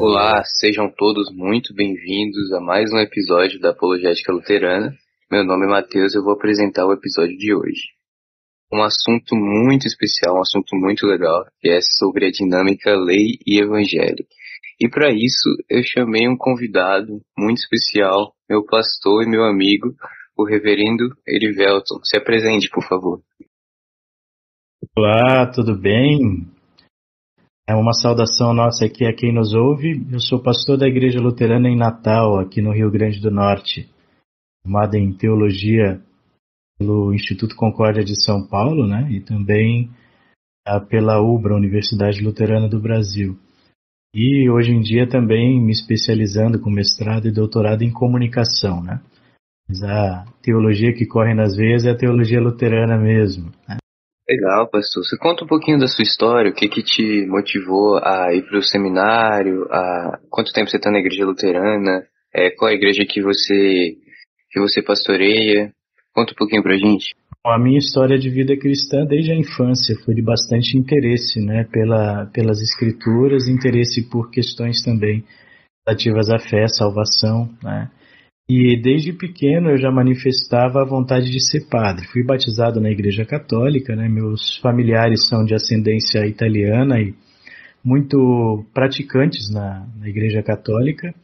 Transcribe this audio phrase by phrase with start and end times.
[0.00, 4.92] Olá, sejam todos muito bem-vindos a mais um episódio da Apologética Luterana.
[5.30, 7.82] Meu nome é Matheus e eu vou apresentar o episódio de hoje.
[8.72, 13.62] Um assunto muito especial, um assunto muito legal, que é sobre a dinâmica lei e
[13.62, 14.26] evangelho.
[14.80, 19.94] E para isso eu chamei um convidado muito especial, meu pastor e meu amigo,
[20.34, 22.00] o reverendo Erivelton.
[22.02, 23.20] Se apresente, por favor.
[24.96, 26.48] Olá, tudo bem?
[27.68, 30.02] É uma saudação nossa aqui a quem nos ouve.
[30.10, 33.86] Eu sou pastor da Igreja Luterana em Natal, aqui no Rio Grande do Norte,
[34.62, 36.00] formado em teologia
[36.78, 39.06] pelo Instituto Concórdia de São Paulo, né?
[39.12, 39.90] E também
[40.66, 43.38] ah, pela UBRA, Universidade Luterana do Brasil.
[44.14, 49.00] E hoje em dia também me especializando com mestrado e doutorado em comunicação, né?
[49.68, 53.52] Mas a teologia que corre nas veias é a teologia luterana mesmo.
[53.68, 53.76] Né?
[54.28, 55.04] Legal, pastor.
[55.04, 58.58] Você conta um pouquinho da sua história, o que que te motivou a ir para
[58.58, 63.22] o seminário, a quanto tempo você está na igreja luterana, é, qual a igreja que
[63.22, 63.96] você
[64.50, 65.72] que você pastoreia?
[66.12, 67.14] Conta um pouquinho pra gente.
[67.44, 72.26] A minha história de vida cristã desde a infância foi de bastante interesse, né, pela,
[72.26, 75.24] pelas escrituras, interesse por questões também
[75.86, 77.90] relativas à fé, salvação, né.
[78.52, 82.04] E desde pequeno eu já manifestava a vontade de ser padre.
[82.08, 84.08] Fui batizado na Igreja Católica, né?
[84.08, 87.14] Meus familiares são de ascendência italiana e
[87.84, 91.14] muito praticantes na, na Igreja Católica.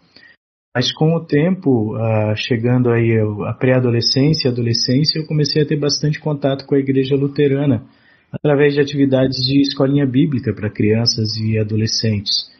[0.77, 5.81] Mas com o tempo, uh, chegando aí a pré-adolescência e adolescência, eu comecei a ter
[5.81, 7.83] bastante contato com a Igreja Luterana
[8.31, 12.51] através de atividades de escolinha bíblica para crianças e adolescentes.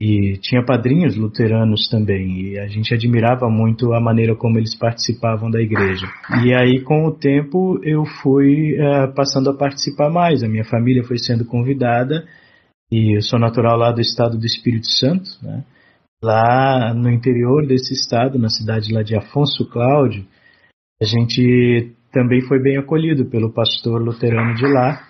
[0.00, 5.48] E tinha padrinhos luteranos também, e a gente admirava muito a maneira como eles participavam
[5.48, 6.08] da igreja.
[6.44, 10.42] E aí, com o tempo, eu fui uh, passando a participar mais.
[10.42, 12.24] A minha família foi sendo convidada,
[12.90, 15.62] e eu sou natural lá do estado do Espírito Santo, né?
[16.22, 20.24] Lá no interior desse estado, na cidade lá de Afonso Cláudio,
[21.00, 25.02] a gente também foi bem acolhido pelo pastor luterano de lá,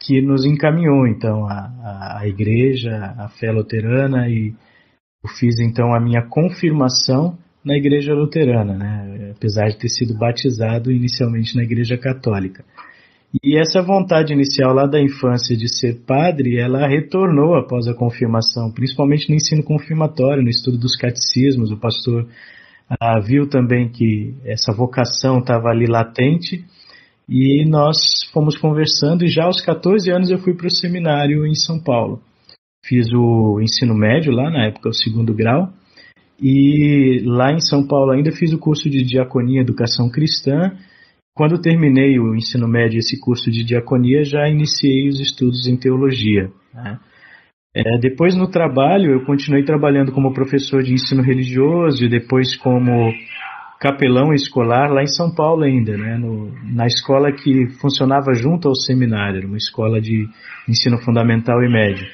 [0.00, 4.52] que nos encaminhou então a, a, igreja, a fé luterana e
[5.22, 9.32] eu fiz então a minha confirmação na igreja luterana, né?
[9.36, 12.64] apesar de ter sido batizado inicialmente na igreja católica.
[13.42, 18.72] E essa vontade inicial lá da infância de ser padre, ela retornou após a confirmação,
[18.72, 21.70] principalmente no ensino confirmatório, no estudo dos catecismos.
[21.70, 22.26] O pastor
[23.00, 26.64] ah, viu também que essa vocação estava ali latente
[27.28, 31.54] e nós fomos conversando e já aos 14 anos eu fui para o seminário em
[31.54, 32.20] São Paulo.
[32.84, 35.72] Fiz o ensino médio lá, na época o segundo grau,
[36.42, 40.72] e lá em São Paulo ainda fiz o curso de diaconia educação cristã.
[41.34, 46.50] Quando terminei o ensino médio esse curso de diaconia, já iniciei os estudos em teologia.
[46.74, 46.98] Né?
[47.74, 53.12] É, depois no trabalho, eu continuei trabalhando como professor de ensino religioso e depois como
[53.80, 58.74] capelão escolar lá em São Paulo ainda, né, no, na escola que funcionava junto ao
[58.74, 60.28] seminário, uma escola de
[60.68, 62.06] ensino fundamental e médio.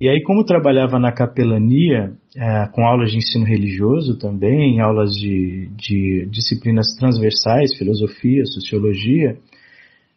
[0.00, 5.68] E aí, como trabalhava na capelania, é, com aulas de ensino religioso também, aulas de,
[5.76, 9.36] de disciplinas transversais, filosofia, sociologia,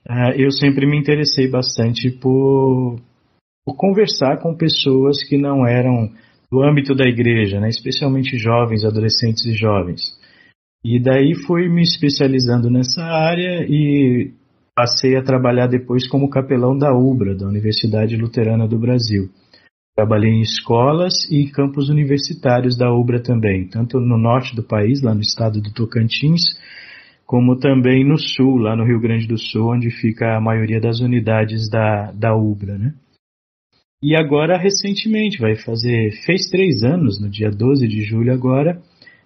[0.08, 3.00] é, eu sempre me interessei bastante por,
[3.66, 6.12] por conversar com pessoas que não eram
[6.52, 10.02] do âmbito da igreja, né, especialmente jovens, adolescentes e jovens.
[10.84, 14.32] E daí fui me especializando nessa área e
[14.76, 19.30] passei a trabalhar depois como capelão da UBRA, da Universidade Luterana do Brasil.
[19.96, 25.14] Trabalhei em escolas e campos universitários da UBRA também, tanto no norte do país, lá
[25.14, 26.42] no estado do Tocantins,
[27.26, 31.00] como também no sul, lá no Rio Grande do Sul, onde fica a maioria das
[31.00, 32.94] unidades da, da UBRA, né?
[34.04, 38.82] E agora, recentemente, vai fazer, fez três anos, no dia 12 de julho agora,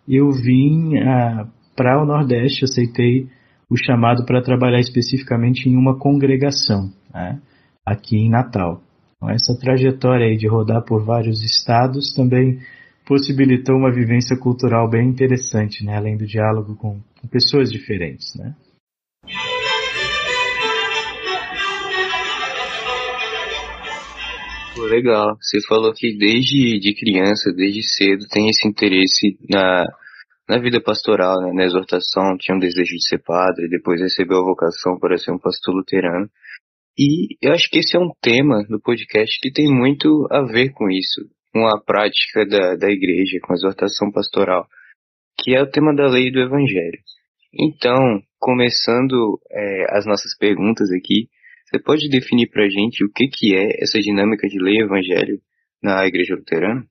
[0.08, 3.28] eu vim ah, para o Nordeste, aceitei
[3.70, 7.42] o chamado para trabalhar especificamente em uma congregação, né,
[7.86, 8.82] aqui em Natal.
[9.26, 12.60] Então, essa trajetória aí de rodar por vários estados também
[13.08, 18.36] possibilitou uma vivência cultural bem interessante, né, além do diálogo com, com pessoas diferentes.
[18.36, 18.56] Né.
[24.78, 25.36] Legal.
[25.42, 29.86] Você falou que desde de criança, desde cedo, tem esse interesse na,
[30.48, 31.52] na vida pastoral, né?
[31.54, 35.40] na exortação, tinha um desejo de ser padre, depois recebeu a vocação para ser um
[35.40, 36.30] pastor luterano.
[36.98, 40.72] E eu acho que esse é um tema do podcast que tem muito a ver
[40.72, 41.22] com isso.
[41.52, 44.68] com a prática da, da igreja, com a exortação pastoral,
[45.40, 47.00] que é o tema da lei do evangelho.
[47.54, 51.30] Então, começando é, as nossas perguntas aqui,
[51.66, 54.84] você pode definir para a gente o que, que é essa dinâmica de lei e
[54.84, 55.40] evangelho
[55.82, 56.86] na igreja luterana?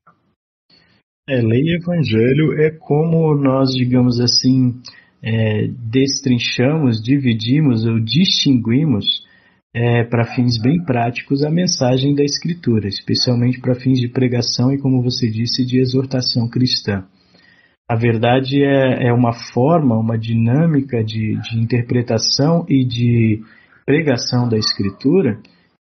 [1.29, 4.81] É, lei e evangelho é como nós, digamos assim,
[5.23, 9.05] é, destrinchamos, dividimos ou distinguimos
[9.75, 14.79] é, para fins bem práticos a mensagem da Escritura, especialmente para fins de pregação e,
[14.79, 17.05] como você disse, de exortação cristã.
[17.91, 23.43] A verdade é, é uma forma, uma dinâmica de, de interpretação e de
[23.85, 25.41] pregação da Escritura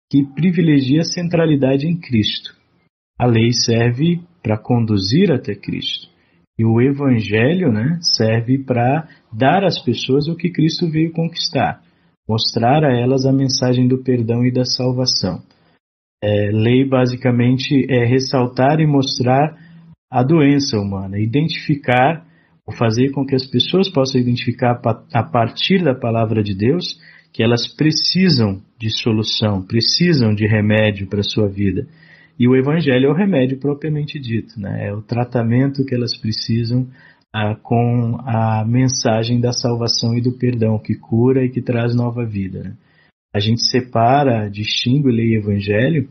[0.09, 2.55] que privilegia a centralidade em Cristo.
[3.19, 6.09] A lei serve para conduzir até Cristo.
[6.57, 11.81] E o Evangelho né, serve para dar às pessoas o que Cristo veio conquistar,
[12.31, 15.41] mostrar a elas a mensagem do perdão e da salvação.
[16.23, 19.57] É, lei basicamente é ressaltar e mostrar
[20.09, 22.25] a doença humana, identificar,
[22.65, 24.79] ou fazer com que as pessoas possam identificar
[25.13, 26.97] a partir da palavra de Deus
[27.33, 31.85] que elas precisam de solução, precisam de remédio para a sua vida.
[32.39, 34.87] E o Evangelho é o remédio propriamente dito, né?
[34.87, 36.87] é o tratamento que elas precisam
[37.33, 42.25] ah, com a mensagem da salvação e do perdão, que cura e que traz nova
[42.25, 42.63] vida.
[42.63, 42.77] Né?
[43.33, 46.09] A gente separa, distingue lei e Evangelho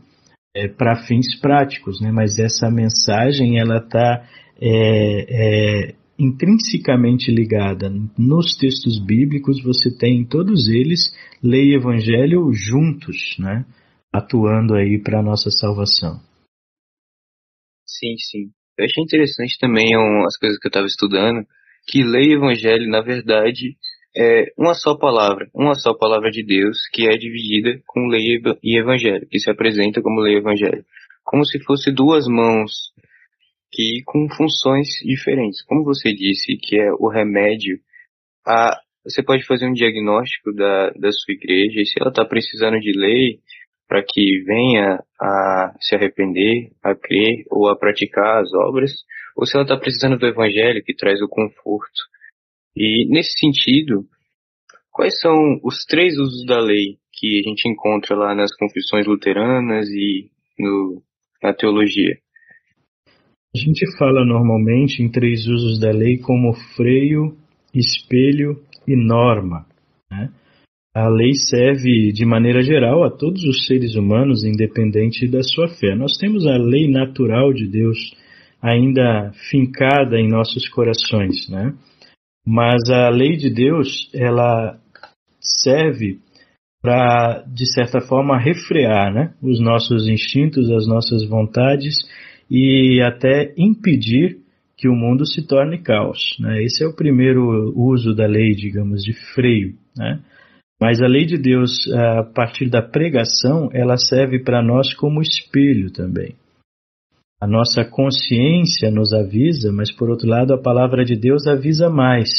[0.55, 2.11] é, para fins práticos, né?
[2.11, 4.27] mas essa mensagem ela está
[4.59, 7.89] é, é, intrinsecamente ligada.
[8.17, 13.65] Nos textos bíblicos você tem todos eles lei e Evangelho juntos, né?
[14.11, 16.19] atuando aí para a nossa salvação.
[17.85, 18.51] Sim, sim.
[18.77, 19.89] Eu achei interessante também
[20.25, 21.45] as coisas que eu estava estudando,
[21.87, 23.75] que lei e evangelho, na verdade,
[24.15, 28.79] é uma só palavra, uma só palavra de Deus, que é dividida com lei e
[28.79, 30.85] evangelho, que se apresenta como lei e evangelho.
[31.23, 32.91] Como se fosse duas mãos,
[33.71, 35.63] que com funções diferentes.
[35.63, 37.79] Como você disse, que é o remédio,
[38.45, 42.79] a, você pode fazer um diagnóstico da, da sua igreja, e se ela está precisando
[42.79, 43.39] de lei,
[43.91, 48.89] para que venha a se arrepender, a crer ou a praticar as obras,
[49.35, 52.01] ou se ela está precisando do evangelho que traz o conforto.
[52.73, 54.05] E nesse sentido,
[54.93, 59.89] quais são os três usos da lei que a gente encontra lá nas confissões luteranas
[59.89, 61.03] e no,
[61.43, 62.17] na teologia?
[63.53, 67.37] A gente fala normalmente em três usos da lei como freio,
[67.75, 69.65] espelho e norma.
[70.09, 70.31] Né?
[70.93, 75.95] A lei serve de maneira geral a todos os seres humanos, independente da sua fé.
[75.95, 77.97] Nós temos a lei natural de Deus
[78.61, 81.73] ainda fincada em nossos corações, né?
[82.45, 84.77] Mas a lei de Deus, ela
[85.39, 86.19] serve
[86.81, 91.95] para, de certa forma, refrear né, os nossos instintos, as nossas vontades
[92.49, 94.39] e até impedir
[94.75, 96.35] que o mundo se torne caos.
[96.39, 96.63] Né?
[96.63, 99.75] Esse é o primeiro uso da lei, digamos, de freio.
[99.95, 100.19] Né?
[100.81, 105.91] Mas a lei de Deus, a partir da pregação, ela serve para nós como espelho
[105.91, 106.33] também.
[107.39, 112.29] A nossa consciência nos avisa, mas por outro lado, a palavra de Deus avisa mais.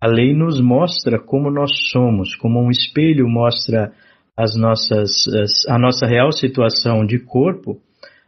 [0.00, 3.92] A lei nos mostra como nós somos, como um espelho mostra
[4.36, 7.78] as nossas, as, a nossa real situação de corpo,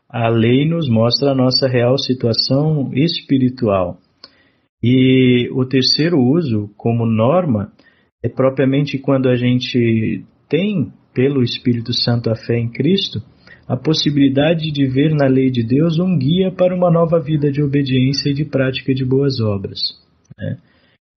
[0.08, 3.98] a lei nos mostra a nossa real situação espiritual.
[4.80, 7.72] E o terceiro uso, como norma,
[8.26, 13.22] é propriamente quando a gente tem, pelo Espírito Santo, a fé em Cristo,
[13.68, 17.62] a possibilidade de ver na lei de Deus um guia para uma nova vida de
[17.62, 19.78] obediência e de prática de boas obras.
[20.38, 20.58] Né?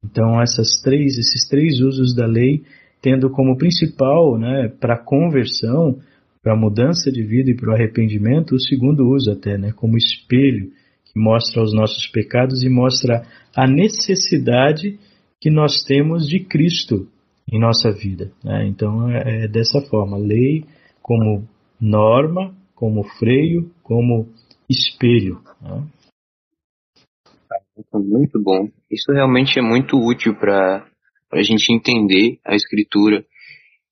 [0.04, 2.64] Então, essas três, esses três usos da lei,
[3.02, 6.00] tendo como principal, né, para a conversão,
[6.42, 9.98] para a mudança de vida e para o arrependimento, o segundo uso até, né, como
[9.98, 10.72] espelho
[11.06, 13.24] que mostra os nossos pecados e mostra
[13.56, 14.98] a necessidade
[15.40, 17.08] que nós temos de Cristo
[17.52, 18.32] em nossa vida.
[18.44, 18.68] Né?
[18.68, 20.66] Então é, é dessa forma, lei
[21.02, 21.48] como
[21.80, 24.28] norma, como freio, como
[24.70, 25.42] espelho.
[25.62, 25.88] Né?
[27.94, 28.70] Muito bom.
[28.92, 30.86] Isso realmente é muito útil para
[31.32, 33.26] a gente entender a escritura.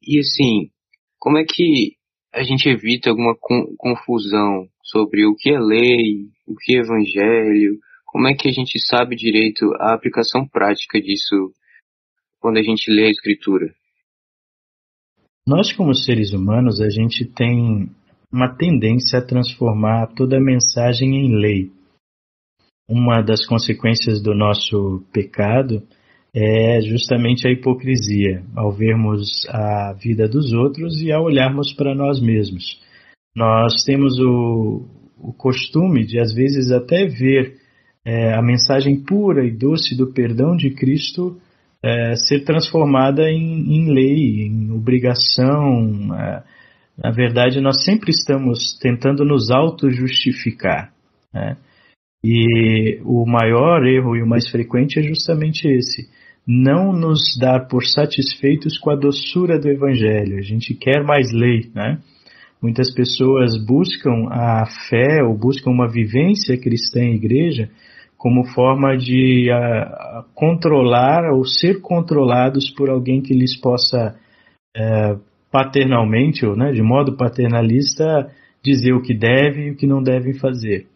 [0.04, 0.70] E assim,
[1.18, 1.96] como é que
[2.34, 3.36] a gente evita alguma
[3.78, 7.80] confusão sobre o que é lei, o que é evangelho,
[8.18, 11.54] como é que a gente sabe direito a aplicação prática disso
[12.40, 13.72] quando a gente lê a escritura?
[15.48, 17.92] Nós, como seres humanos, a gente tem
[18.34, 21.72] uma tendência a transformar toda a mensagem em lei.
[22.90, 25.88] Uma das consequências do nosso pecado
[26.34, 32.20] é justamente a hipocrisia, ao vermos a vida dos outros e ao olharmos para nós
[32.20, 32.82] mesmos.
[33.36, 34.88] Nós temos o,
[35.20, 37.67] o costume de, às vezes, até ver
[38.08, 41.36] é, a mensagem pura e doce do perdão de Cristo
[41.84, 46.16] é, ser transformada em, em, lei, em obrigação.
[46.16, 46.42] É,
[47.04, 50.94] na verdade, nós sempre estamos tentando nos auto-justificar.
[51.34, 51.58] Né?
[52.24, 56.08] E o maior erro e o mais frequente é justamente esse.
[56.48, 60.38] Não nos dar por satisfeitos com a doçura do Evangelho.
[60.38, 62.00] A gente quer mais lei, né?
[62.62, 67.70] Muitas pessoas buscam a fé ou buscam uma vivência cristã em igreja
[68.28, 74.18] como forma de a, controlar ou ser controlados por alguém que lhes possa
[74.76, 75.16] é,
[75.50, 78.30] paternalmente ou né, de modo paternalista
[78.62, 80.88] dizer o que devem e o que não devem fazer.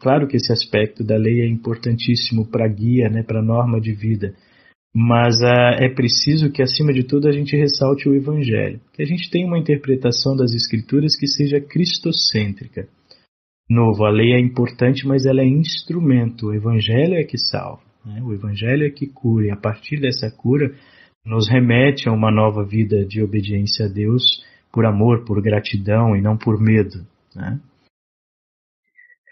[0.00, 4.32] Claro que esse aspecto da lei é importantíssimo para guia, né, para norma de vida,
[4.96, 9.06] mas ah, é preciso que, acima de tudo, a gente ressalte o Evangelho, que a
[9.06, 12.88] gente tenha uma interpretação das Escrituras que seja cristocêntrica.
[13.68, 18.22] Novo, a lei é importante, mas ela é instrumento, o Evangelho é que salva, né?
[18.22, 20.74] o Evangelho é que cura, e a partir dessa cura
[21.24, 24.22] nos remete a uma nova vida de obediência a Deus
[24.72, 27.06] por amor, por gratidão e não por medo.
[27.36, 27.60] Né?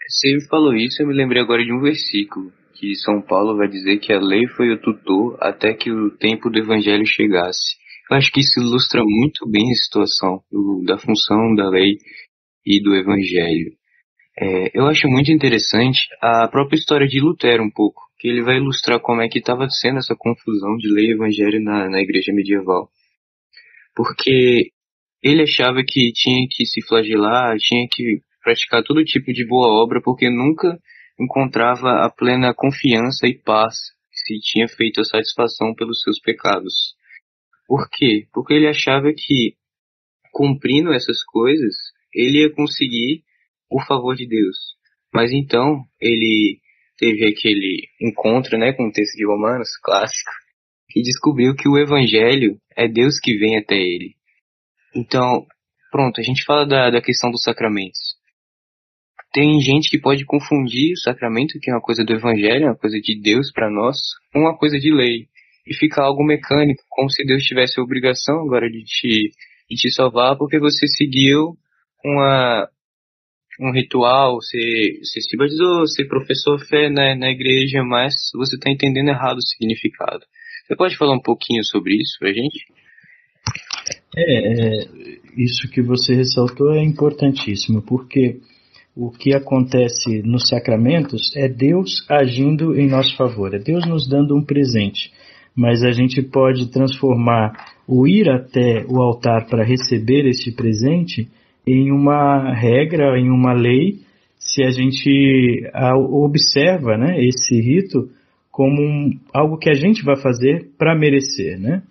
[0.07, 3.97] Você falou isso, eu me lembrei agora de um versículo que São Paulo vai dizer
[3.97, 7.75] que a lei foi o tutor até que o tempo do evangelho chegasse.
[8.09, 11.97] Eu acho que isso ilustra muito bem a situação do, da função da lei
[12.65, 13.76] e do evangelho.
[14.39, 18.57] É, eu acho muito interessante a própria história de Lutero um pouco, que ele vai
[18.57, 22.31] ilustrar como é que estava sendo essa confusão de lei e evangelho na, na igreja
[22.31, 22.87] medieval.
[23.95, 24.71] Porque
[25.23, 29.99] ele achava que tinha que se flagelar, tinha que praticar todo tipo de boa obra,
[30.03, 30.77] porque nunca
[31.19, 33.75] encontrava a plena confiança e paz
[34.11, 36.95] se tinha feito a satisfação pelos seus pecados.
[37.67, 38.27] Por quê?
[38.31, 39.55] Porque ele achava que,
[40.31, 41.73] cumprindo essas coisas,
[42.13, 43.23] ele ia conseguir
[43.69, 44.55] o favor de Deus.
[45.13, 46.59] Mas então, ele
[46.97, 50.31] teve aquele encontro né, com o texto de Romanos, clássico,
[50.89, 54.15] que descobriu que o Evangelho é Deus que vem até ele.
[54.95, 55.45] Então,
[55.91, 58.17] pronto, a gente fala da, da questão dos sacramentos
[59.37, 62.99] tem gente que pode confundir o sacramento, que é uma coisa do evangelho, uma coisa
[62.99, 63.97] de Deus para nós,
[64.33, 65.27] com uma coisa de lei.
[65.65, 69.29] E fica algo mecânico, como se Deus tivesse a obrigação agora de te,
[69.69, 71.57] de te salvar porque você seguiu
[72.03, 72.67] uma,
[73.59, 79.09] um ritual, você, se batizou, você professou fé na, na igreja, mas você está entendendo
[79.09, 80.25] errado o significado.
[80.65, 82.65] Você pode falar um pouquinho sobre isso pra gente?
[84.15, 84.87] É, é
[85.35, 88.39] isso que você ressaltou é importantíssimo, porque
[88.95, 94.35] o que acontece nos sacramentos é Deus agindo em nosso favor, é Deus nos dando
[94.35, 95.11] um presente.
[95.55, 101.29] Mas a gente pode transformar o ir até o altar para receber este presente
[101.67, 103.99] em uma regra, em uma lei,
[104.39, 105.69] se a gente
[106.09, 108.09] observa né, esse rito
[108.49, 111.83] como um, algo que a gente vai fazer para merecer, né?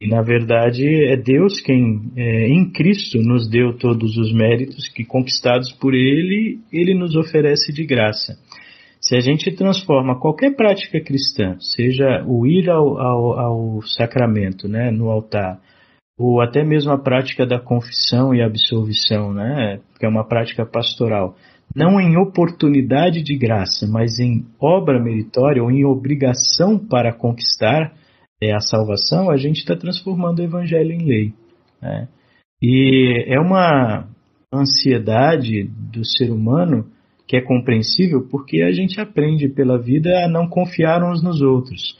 [0.00, 5.04] E na verdade é Deus quem, é, em Cristo, nos deu todos os méritos que,
[5.04, 8.36] conquistados por Ele, Ele nos oferece de graça.
[9.00, 14.90] Se a gente transforma qualquer prática cristã, seja o ir ao, ao, ao sacramento, né,
[14.90, 15.60] no altar,
[16.18, 21.36] ou até mesmo a prática da confissão e absolvição, né, que é uma prática pastoral,
[21.74, 27.92] não em oportunidade de graça, mas em obra meritória ou em obrigação para conquistar,
[28.42, 31.34] é a salvação, a gente está transformando o evangelho em lei.
[31.80, 32.08] Né?
[32.62, 34.08] E é uma
[34.52, 36.86] ansiedade do ser humano
[37.26, 41.98] que é compreensível porque a gente aprende pela vida a não confiar uns nos outros.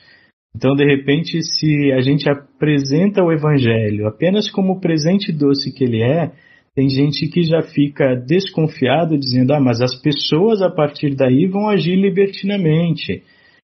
[0.59, 5.85] Então, de repente, se a gente apresenta o evangelho apenas como o presente doce que
[5.85, 6.33] ele é,
[6.75, 11.69] tem gente que já fica desconfiado dizendo: "Ah, mas as pessoas a partir daí vão
[11.69, 13.23] agir libertinamente".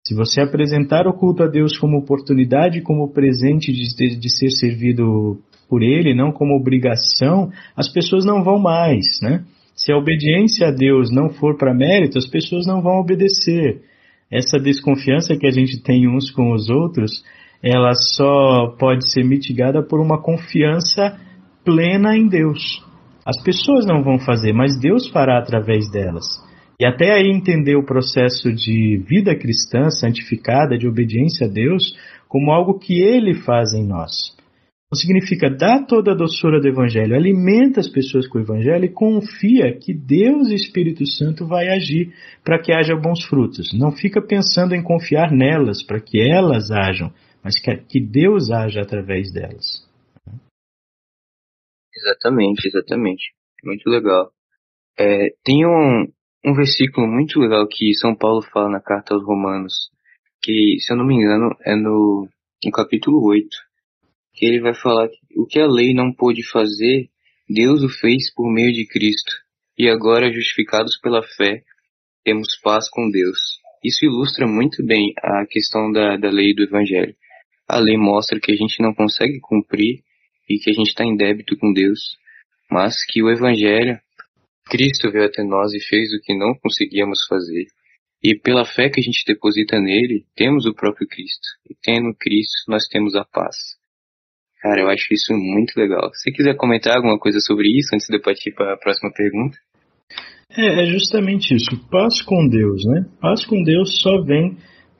[0.06, 5.40] Se você apresentar o culto a Deus como oportunidade, como presente de, de, ser servido
[5.68, 9.42] por Ele, não como obrigação, as pessoas não vão mais, né?
[9.74, 13.82] Se a obediência a Deus não for para mérito, as pessoas não vão obedecer.
[14.30, 17.24] Essa desconfiança que a gente tem uns com os outros,
[17.62, 21.18] ela só pode ser mitigada por uma confiança
[21.64, 22.84] plena em Deus.
[23.24, 26.24] As pessoas não vão fazer, mas Deus fará através delas.
[26.78, 31.96] E até aí entender o processo de vida cristã santificada, de obediência a Deus,
[32.28, 34.36] como algo que Ele faz em nós.
[34.90, 38.92] Não significa dar toda a doçura do Evangelho, alimenta as pessoas com o Evangelho e
[38.92, 42.14] confia que Deus e Espírito Santo vai agir
[42.44, 43.76] para que haja bons frutos.
[43.76, 47.12] Não fica pensando em confiar nelas para que elas ajam,
[47.42, 49.84] mas que Deus haja através delas.
[51.92, 53.32] Exatamente, exatamente.
[53.64, 54.30] Muito legal.
[54.96, 56.06] É, tem um,
[56.44, 59.90] um versículo muito legal que São Paulo fala na carta aos Romanos,
[60.40, 62.28] que, se eu não me engano, é no,
[62.64, 63.48] no capítulo 8,
[64.36, 67.08] que ele vai falar que o que a lei não pôde fazer,
[67.48, 69.32] Deus o fez por meio de Cristo,
[69.78, 71.62] e agora, justificados pela fé,
[72.24, 73.38] temos paz com Deus.
[73.84, 77.14] Isso ilustra muito bem a questão da, da lei do Evangelho.
[77.68, 80.02] A lei mostra que a gente não consegue cumprir
[80.48, 82.16] e que a gente está em débito com Deus,
[82.70, 83.98] mas que o Evangelho,
[84.68, 87.66] Cristo veio até nós e fez o que não conseguíamos fazer.
[88.22, 91.46] E pela fé que a gente deposita nele, temos o próprio Cristo.
[91.68, 93.76] E tendo Cristo, nós temos a paz.
[94.60, 96.10] Cara, eu acho isso muito legal.
[96.14, 99.56] Se quiser comentar alguma coisa sobre isso antes de eu partir para a próxima pergunta.
[100.56, 101.76] É, é justamente isso.
[101.90, 103.06] Paz com Deus, né?
[103.20, 104.56] Paz com Deus só vem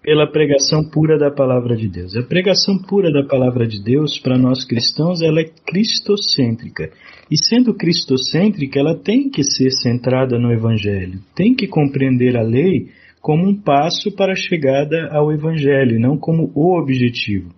[0.07, 2.15] pela pregação pura da palavra de Deus.
[2.15, 6.91] A pregação pura da palavra de Deus, para nós cristãos, ela é cristocêntrica.
[7.29, 11.19] E sendo cristocêntrica, ela tem que ser centrada no Evangelho.
[11.35, 16.53] Tem que compreender a lei como um passo para a chegada ao Evangelho, não como
[16.55, 17.51] o objetivo.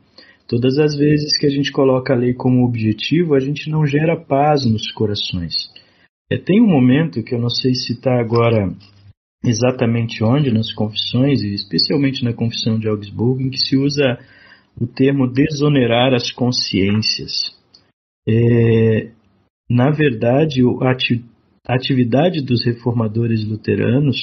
[0.49, 4.17] Todas as vezes que a gente coloca a lei como objetivo, a gente não gera
[4.17, 5.53] paz nos corações.
[6.31, 8.75] É, tem um momento que eu não sei se está agora
[9.45, 14.19] exatamente onde nas confissões, e especialmente na confissão de Augsburgo, em que se usa
[14.81, 17.55] o termo desonerar as consciências.
[18.27, 19.11] É,
[19.69, 20.63] na verdade,
[21.67, 24.17] a atividade dos reformadores luteranos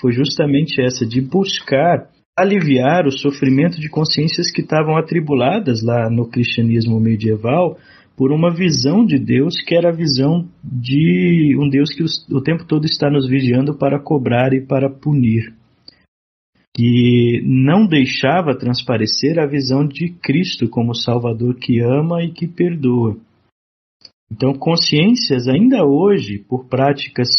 [0.00, 6.28] foi justamente essa de buscar aliviar o sofrimento de consciências que estavam atribuladas lá no
[6.28, 7.78] cristianismo medieval
[8.14, 12.64] por uma visão de Deus que era a visão de um Deus que o tempo
[12.66, 15.54] todo está nos vigiando para cobrar e para punir.
[16.74, 23.16] Que não deixava transparecer a visão de Cristo como Salvador que ama e que perdoa.
[24.30, 27.30] Então, consciências, ainda hoje, por práticas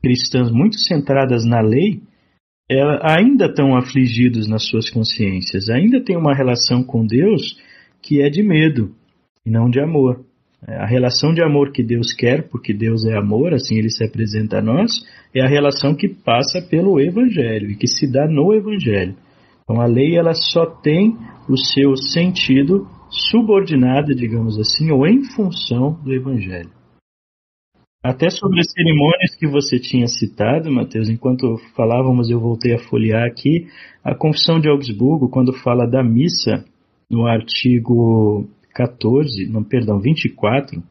[0.00, 2.00] cristãs muito centradas na lei,
[3.02, 7.58] ainda estão afligidos nas suas consciências, ainda tem uma relação com Deus
[8.02, 8.94] que é de medo,
[9.44, 10.24] e não de amor.
[10.66, 14.04] É, a relação de amor que Deus quer, porque Deus é amor, assim ele se
[14.04, 14.92] apresenta a nós,
[15.34, 19.16] é a relação que passa pelo Evangelho e que se dá no Evangelho.
[19.62, 21.16] Então a lei ela só tem
[21.48, 26.70] o seu sentido subordinado, digamos assim, ou em função do Evangelho.
[28.02, 33.26] Até sobre as cerimônias que você tinha citado, Mateus, enquanto falávamos, eu voltei a folhear
[33.26, 33.66] aqui
[34.02, 36.64] a Confissão de Augsburgo, quando fala da missa,
[37.10, 40.82] no artigo 14, não, perdão, 24,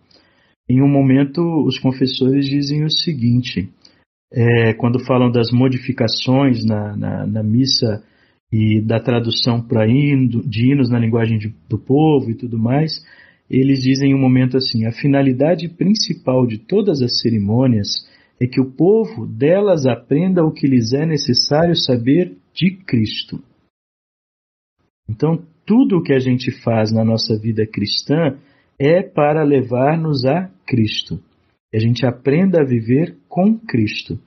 [0.70, 3.68] em um momento os confessores dizem o seguinte,
[4.32, 8.04] é, quando falam das modificações na, na, na missa
[8.54, 13.04] e da tradução para hino, de hinos na linguagem de, do povo e tudo mais,
[13.58, 18.08] eles dizem em um momento assim: a finalidade principal de todas as cerimônias
[18.40, 23.42] é que o povo delas aprenda o que lhes é necessário saber de Cristo.
[25.10, 28.38] Então, tudo o que a gente faz na nossa vida cristã
[28.78, 31.20] é para levar-nos a Cristo.
[31.70, 34.18] Que a gente aprenda a viver com Cristo.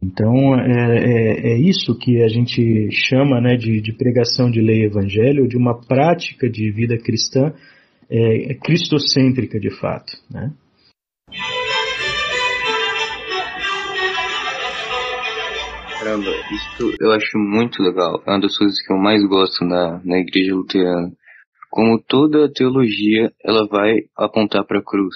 [0.00, 4.82] Então, é, é, é, isso que a gente chama né, de, de, pregação de lei
[4.82, 7.52] e evangelho, de uma prática de vida cristã
[8.10, 10.12] é, cristocêntrica de fato.
[10.30, 10.52] Né?
[15.98, 18.22] Caramba, isso eu acho muito legal.
[18.26, 21.12] É uma das coisas que eu mais gosto na, na igreja luterana.
[21.70, 25.14] Como toda teologia, ela vai apontar para a cruz.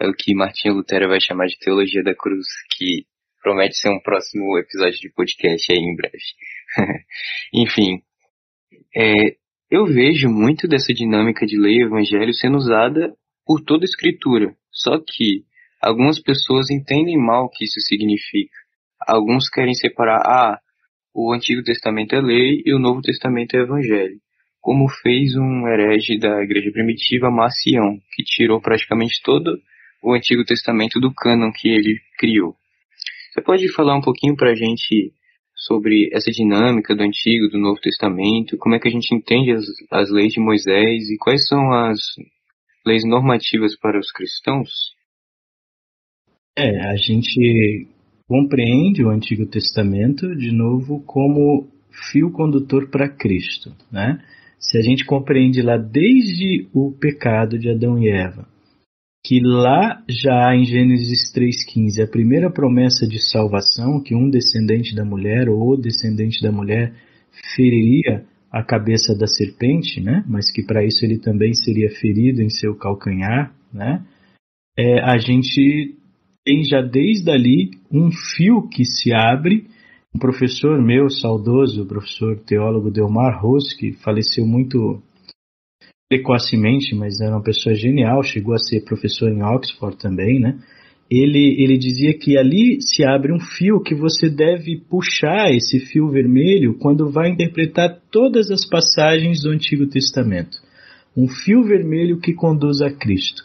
[0.00, 3.06] É o que Martinho Lutero vai chamar de teologia da cruz, que
[3.42, 6.18] promete ser um próximo episódio de podcast aí em breve.
[7.54, 8.02] Enfim,
[8.96, 9.36] é,
[9.70, 14.54] eu vejo muito dessa dinâmica de lei e evangelho sendo usada por toda a escritura.
[14.70, 15.44] Só que
[15.80, 18.66] algumas pessoas entendem mal o que isso significa
[19.06, 20.58] alguns querem separar, ah,
[21.14, 24.18] o Antigo Testamento é lei e o Novo Testamento é evangelho,
[24.60, 29.58] como fez um herege da igreja primitiva, Marcião, que tirou praticamente todo
[30.02, 32.54] o Antigo Testamento do cânon que ele criou.
[33.32, 35.12] Você pode falar um pouquinho para a gente
[35.66, 39.64] sobre essa dinâmica do Antigo, do Novo Testamento, como é que a gente entende as,
[39.90, 41.98] as leis de Moisés e quais são as
[42.86, 44.70] leis normativas para os cristãos?
[46.56, 47.88] É, a gente
[48.28, 51.68] compreende o Antigo Testamento, de novo, como
[52.10, 53.74] fio condutor para Cristo.
[53.90, 54.22] Né?
[54.58, 58.48] Se a gente compreende lá desde o pecado de Adão e Eva,
[59.26, 65.04] que lá já em Gênesis 3,15 a primeira promessa de salvação, que um descendente da
[65.04, 66.94] mulher ou descendente da mulher
[67.56, 70.24] feriria a cabeça da serpente, né?
[70.28, 74.04] mas que para isso ele também seria ferido em seu calcanhar, né?
[74.78, 75.96] É, a gente
[76.44, 79.66] tem já desde ali um fio que se abre.
[80.14, 85.02] Um professor meu, saudoso, o professor teólogo Delmar Ross, que faleceu muito
[86.08, 90.58] precocemente, mas era uma pessoa genial, chegou a ser professor em Oxford também, né?
[91.10, 96.08] Ele, ele dizia que ali se abre um fio que você deve puxar esse fio
[96.10, 100.58] vermelho quando vai interpretar todas as passagens do Antigo Testamento.
[101.16, 103.44] Um fio vermelho que conduz a Cristo.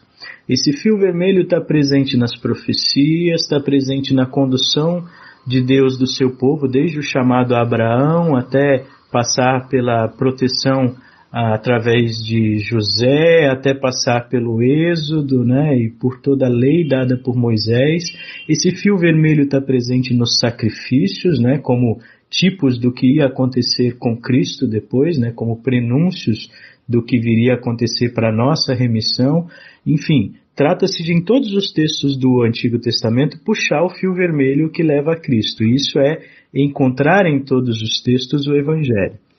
[0.50, 5.06] Esse fio vermelho está presente nas profecias, está presente na condução
[5.46, 10.96] de Deus do seu povo, desde o chamado a Abraão até passar pela proteção
[11.32, 17.38] através de José, até passar pelo Êxodo, né, e por toda a lei dada por
[17.38, 18.04] Moisés.
[18.50, 24.18] Esse fio vermelho está presente nos sacrifícios, né, como tipos do que ia acontecer com
[24.18, 26.50] Cristo depois, né, como prenúncios
[26.88, 29.48] do que viria a acontecer para nossa remissão.
[29.86, 34.84] Enfim, trata-se de em todos os textos do Antigo Testamento puxar o fio vermelho que
[34.84, 35.64] leva a Cristo.
[35.64, 36.20] Isso é
[36.54, 39.31] encontrar em todos os textos o Evangelho.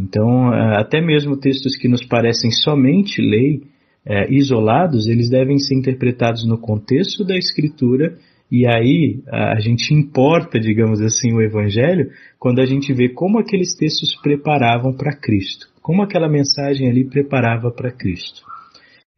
[0.00, 3.62] Então, é, até mesmo textos que nos parecem somente lei,
[4.06, 8.16] é, isolados, eles devem ser interpretados no contexto da Escritura
[8.50, 13.76] e aí a gente importa, digamos assim, o Evangelho quando a gente vê como aqueles
[13.76, 18.42] textos preparavam para Cristo, como aquela mensagem ali preparava para Cristo.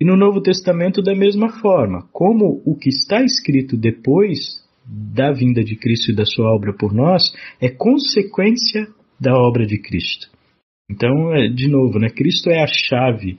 [0.01, 5.63] E no Novo Testamento, da mesma forma, como o que está escrito depois da vinda
[5.63, 8.89] de Cristo e da sua obra por nós é consequência
[9.21, 10.29] da obra de Cristo.
[10.91, 13.39] Então, é, de novo, né, Cristo é a chave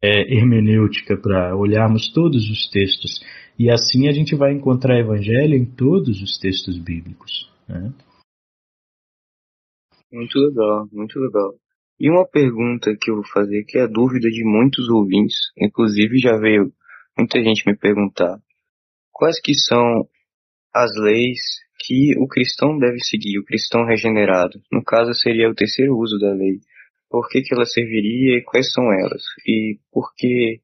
[0.00, 3.20] é, hermenêutica para olharmos todos os textos.
[3.58, 7.50] E assim a gente vai encontrar evangelho em todos os textos bíblicos.
[7.68, 7.92] Né?
[10.12, 11.54] Muito legal, muito legal.
[11.98, 16.18] E uma pergunta que eu vou fazer, que é a dúvida de muitos ouvintes, inclusive
[16.18, 16.72] já veio
[17.18, 18.38] muita gente me perguntar,
[19.10, 20.06] quais que são
[20.72, 21.40] as leis
[21.80, 24.60] que o cristão deve seguir, o cristão regenerado?
[24.70, 26.60] No caso, seria o terceiro uso da lei
[27.16, 29.22] por que, que ela serviria e quais são elas.
[29.48, 30.60] E por que,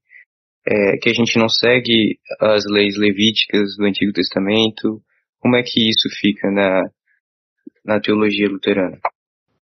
[0.68, 5.00] é, que a gente não segue as leis levíticas do Antigo Testamento?
[5.40, 6.82] Como é que isso fica na,
[7.82, 8.98] na teologia luterana?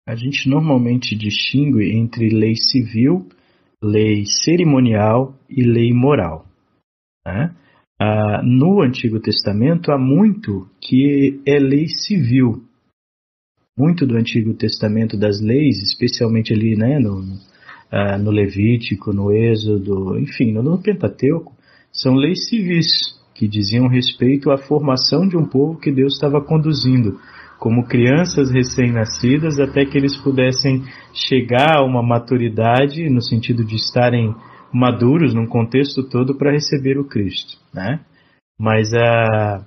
[0.08, 3.30] A gente normalmente distingue entre lei civil,
[3.80, 6.48] lei cerimonial e lei moral.
[7.24, 7.56] Né?
[8.02, 12.64] Ah, no Antigo Testamento há muito que é lei civil,
[13.78, 20.18] muito do Antigo Testamento das leis, especialmente ali né, no, uh, no Levítico, no Êxodo,
[20.20, 21.54] enfim, no, Pentateuco,
[21.92, 22.88] são leis civis
[23.34, 27.20] que diziam respeito à formação de um povo que Deus estava conduzindo,
[27.60, 34.34] como crianças recém-nascidas, até que eles pudessem chegar a uma maturidade, no sentido de estarem
[34.74, 38.00] maduros num contexto todo para receber o Cristo, né?
[38.60, 39.66] Mas uh,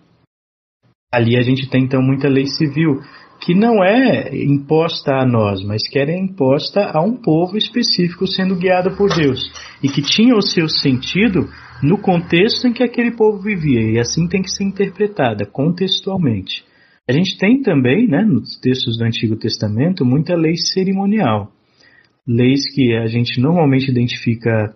[1.13, 3.01] ali a gente tem então muita lei civil
[3.45, 8.57] que não é imposta a nós, mas que era imposta a um povo específico sendo
[8.57, 9.39] guiado por Deus
[9.83, 11.47] e que tinha o seu sentido
[11.83, 16.65] no contexto em que aquele povo vivia e assim tem que ser interpretada contextualmente.
[17.07, 21.53] A gente tem também, né, nos textos do Antigo Testamento, muita lei cerimonial,
[22.27, 24.75] leis que a gente normalmente identifica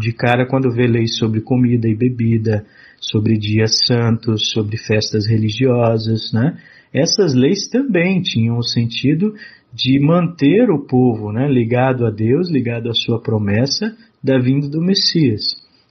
[0.00, 2.64] de cara quando vê leis sobre comida e bebida,
[2.98, 6.56] sobre dias santos, sobre festas religiosas, né?
[6.92, 9.34] Essas leis também tinham o sentido
[9.72, 14.80] de manter o povo né, ligado a Deus, ligado à sua promessa da vinda do
[14.80, 15.42] Messias.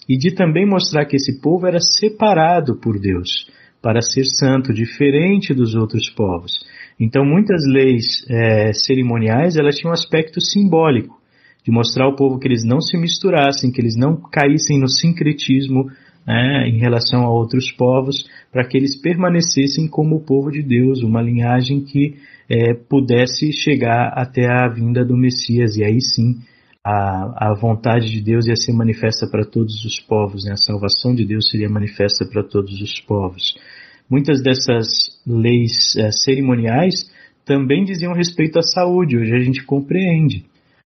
[0.08, 3.50] E de também mostrar que esse povo era separado por Deus
[3.82, 6.52] para ser santo, diferente dos outros povos.
[7.00, 11.18] Então, muitas leis é, cerimoniais elas tinham um aspecto simbólico,
[11.64, 15.90] de mostrar ao povo que eles não se misturassem, que eles não caíssem no sincretismo
[16.30, 21.02] né, em relação a outros povos, para que eles permanecessem como o povo de Deus,
[21.02, 26.36] uma linhagem que é, pudesse chegar até a vinda do Messias, e aí sim
[26.86, 31.16] a, a vontade de Deus ia ser manifesta para todos os povos, né, a salvação
[31.16, 33.56] de Deus seria manifesta para todos os povos.
[34.08, 34.88] Muitas dessas
[35.26, 37.10] leis é, cerimoniais
[37.44, 40.46] também diziam respeito à saúde, hoje a gente compreende.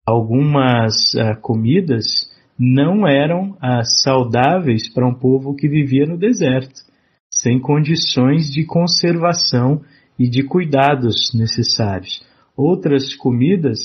[0.05, 2.29] Algumas uh, comidas
[2.63, 6.81] não eram ah, saudáveis para um povo que vivia no deserto,
[7.29, 9.81] sem condições de conservação
[10.17, 12.23] e de cuidados necessários.
[12.55, 13.79] Outras comidas,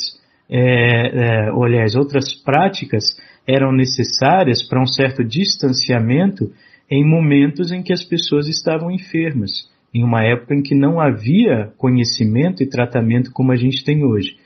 [0.49, 3.05] é, é, aliás, outras práticas
[3.47, 6.53] eram necessárias para um certo distanciamento
[6.88, 9.51] em momentos em que as pessoas estavam enfermas,
[9.93, 14.37] em uma época em que não havia conhecimento e tratamento como a gente tem hoje.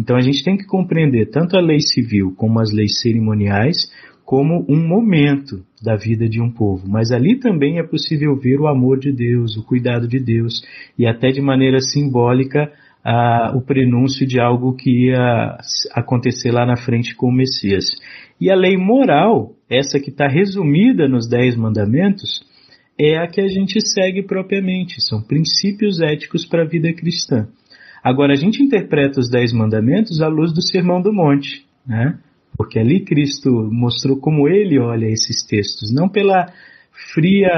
[0.00, 3.76] Então a gente tem que compreender tanto a lei civil como as leis cerimoniais
[4.24, 8.68] como um momento da vida de um povo, mas ali também é possível ver o
[8.68, 10.62] amor de Deus, o cuidado de Deus
[10.96, 12.72] e até de maneira simbólica
[13.54, 15.58] o prenúncio de algo que ia
[15.92, 17.84] acontecer lá na frente com o Messias.
[18.40, 22.42] E a lei moral, essa que está resumida nos Dez Mandamentos,
[22.98, 27.48] é a que a gente segue propriamente, são princípios éticos para a vida cristã.
[28.02, 32.18] Agora, a gente interpreta os Dez Mandamentos à luz do Sermão do Monte, né?
[32.56, 36.52] porque ali Cristo mostrou como ele olha esses textos, não pela
[37.14, 37.50] fria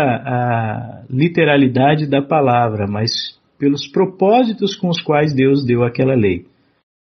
[1.10, 3.10] literalidade da palavra, mas
[3.58, 6.46] pelos propósitos com os quais Deus deu aquela lei.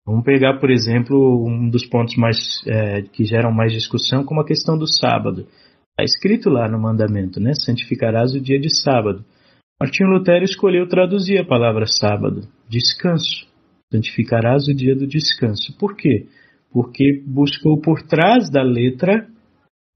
[0.05, 4.45] Vamos pegar, por exemplo, um dos pontos mais é, que geram mais discussão, como a
[4.45, 5.47] questão do sábado.
[5.91, 7.53] Está escrito lá no mandamento, né?
[7.53, 9.23] Santificarás o dia de sábado.
[9.79, 13.47] Martinho Lutero escolheu traduzir a palavra sábado, descanso.
[13.91, 15.77] Santificarás o dia do descanso.
[15.77, 16.27] Por quê?
[16.71, 19.27] Porque buscou por trás da letra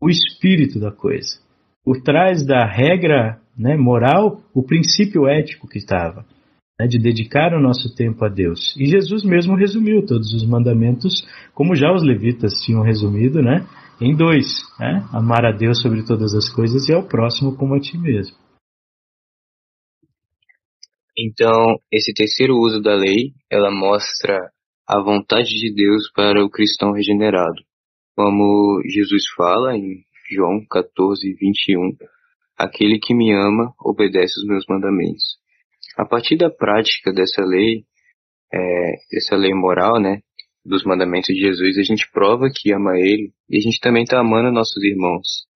[0.01, 1.39] o espírito da coisa.
[1.83, 6.25] Por trás da regra né, moral, o princípio ético que estava
[6.79, 8.73] né, de dedicar o nosso tempo a Deus.
[8.77, 13.65] E Jesus mesmo resumiu todos os mandamentos, como já os levitas tinham resumido, né,
[13.99, 14.45] em dois:
[14.79, 18.35] né, amar a Deus sobre todas as coisas e ao próximo como a ti mesmo.
[21.21, 24.39] Então, esse terceiro uso da lei, ela mostra
[24.87, 27.61] a vontade de Deus para o cristão regenerado.
[28.15, 31.91] Como Jesus fala em João 14, 21,
[32.57, 35.37] aquele que me ama obedece os meus mandamentos.
[35.97, 37.83] A partir da prática dessa lei,
[38.53, 40.21] é, dessa lei moral, né,
[40.63, 44.21] dos mandamentos de Jesus, a gente prova que ama Ele e a gente também está
[44.21, 45.49] amando nossos irmãos.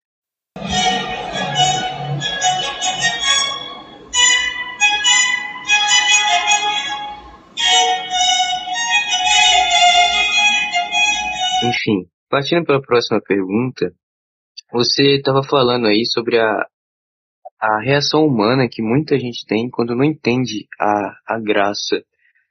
[11.83, 13.93] Enfim, partindo para a próxima pergunta,
[14.73, 16.67] você estava falando aí sobre a,
[17.61, 22.05] a reação humana que muita gente tem quando não entende a, a graça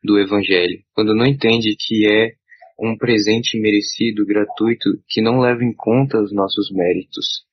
[0.03, 2.33] do Evangelho, quando não entende que é
[2.77, 7.45] um presente merecido, gratuito, que não leva em conta os nossos méritos.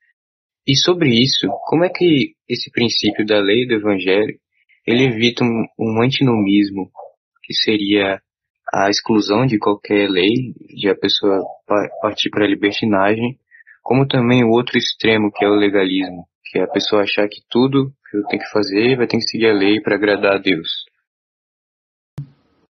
[0.66, 4.36] E sobre isso, como é que esse princípio da lei do Evangelho
[4.86, 6.90] ele evita um, um antinomismo,
[7.44, 8.20] que seria
[8.86, 11.42] a exclusão de qualquer lei, de a pessoa
[12.00, 13.38] partir para a libertinagem,
[13.82, 17.40] como também o outro extremo, que é o legalismo, que é a pessoa achar que
[17.50, 20.38] tudo que eu tenho que fazer vai ter que seguir a lei para agradar a
[20.38, 20.68] Deus.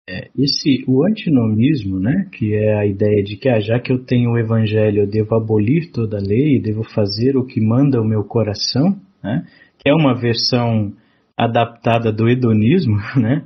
[0.08, 4.04] É, esse, o antinomismo, né, que é a ideia de que ah, já que eu
[4.04, 8.04] tenho o evangelho eu devo abolir toda a lei, devo fazer o que manda o
[8.04, 9.46] meu coração, né,
[9.78, 10.92] que é uma versão
[11.36, 13.44] adaptada do hedonismo, né,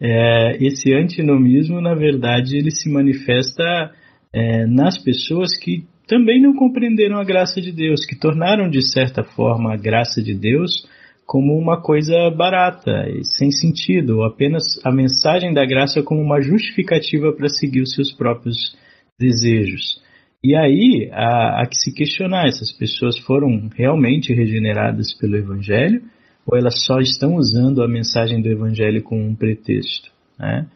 [0.00, 3.92] é, esse antinomismo, na verdade, ele se manifesta
[4.32, 9.22] é, nas pessoas que também não compreenderam a graça de Deus, que tornaram de certa
[9.22, 10.86] forma a graça de Deus
[11.26, 16.42] como uma coisa barata e sem sentido, ou apenas a mensagem da graça como uma
[16.42, 18.76] justificativa para seguir os seus próprios
[19.18, 20.02] desejos.
[20.42, 26.02] E aí há, há que se questionar: essas pessoas foram realmente regeneradas pelo Evangelho
[26.46, 30.10] ou elas só estão usando a mensagem do Evangelho como um pretexto?
[30.38, 30.66] Né?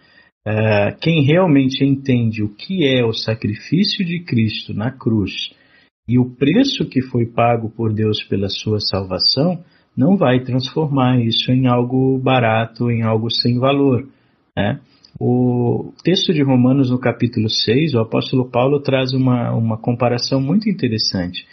[0.46, 5.50] É, quem realmente entende o que é o sacrifício de Cristo na cruz
[6.08, 9.62] e o preço que foi pago por Deus pela sua salvação,
[9.94, 14.08] não vai transformar isso em algo barato, em algo sem valor.
[14.56, 14.80] Né?
[15.20, 20.68] O texto de Romanos, no capítulo 6, o apóstolo Paulo traz uma, uma comparação muito
[20.70, 21.46] interessante.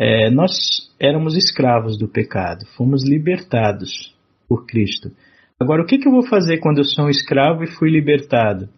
[0.00, 0.52] É, nós
[1.00, 4.14] éramos escravos do pecado, fomos libertados
[4.48, 5.10] por Cristo.
[5.58, 8.68] Agora, o que, que eu vou fazer quando eu sou um escravo e fui libertado?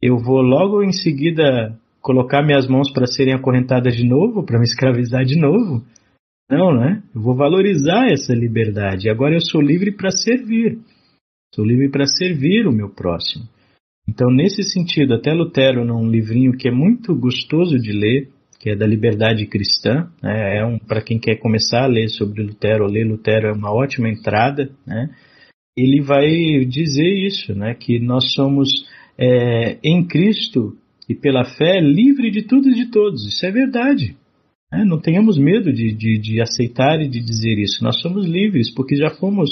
[0.00, 4.64] Eu vou logo em seguida colocar minhas mãos para serem acorrentadas de novo, para me
[4.64, 5.84] escravizar de novo?
[6.50, 7.02] Não, né?
[7.14, 9.10] Eu vou valorizar essa liberdade.
[9.10, 10.78] Agora eu sou livre para servir.
[11.54, 13.44] Sou livre para servir o meu próximo.
[14.08, 18.76] Então, nesse sentido, até Lutero, num livrinho que é muito gostoso de ler, que é
[18.76, 20.58] da liberdade cristã, né?
[20.58, 24.08] é um para quem quer começar a ler sobre Lutero, ler Lutero é uma ótima
[24.08, 25.08] entrada, né?
[25.74, 27.74] ele vai dizer isso, né?
[27.74, 28.68] que nós somos
[29.18, 30.76] é, em Cristo
[31.08, 33.26] e pela fé livre de tudo e de todos.
[33.26, 34.14] Isso é verdade.
[34.70, 34.84] Né?
[34.84, 37.82] Não tenhamos medo de, de, de, aceitar e de dizer isso.
[37.82, 39.48] Nós somos livres porque já fomos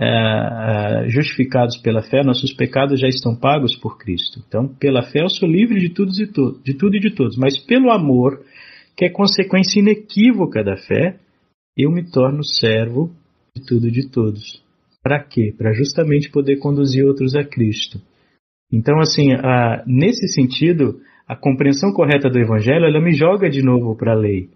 [0.00, 4.42] é, é justificados pela fé, nossos pecados já estão pagos por Cristo.
[4.46, 7.36] Então, pela fé, eu sou livre de tudo e, to de tudo e de todos.
[7.36, 8.42] Mas pelo amor,
[8.96, 11.18] que é consequência inequívoca da fé,
[11.76, 13.10] eu me torno servo
[13.54, 14.62] de tudo e de todos.
[15.02, 15.54] Para quê?
[15.56, 18.00] Para justamente poder conduzir outros a Cristo.
[18.72, 23.96] Então, assim, a, nesse sentido, a compreensão correta do Evangelho, ela me joga de novo
[23.96, 24.48] para a lei.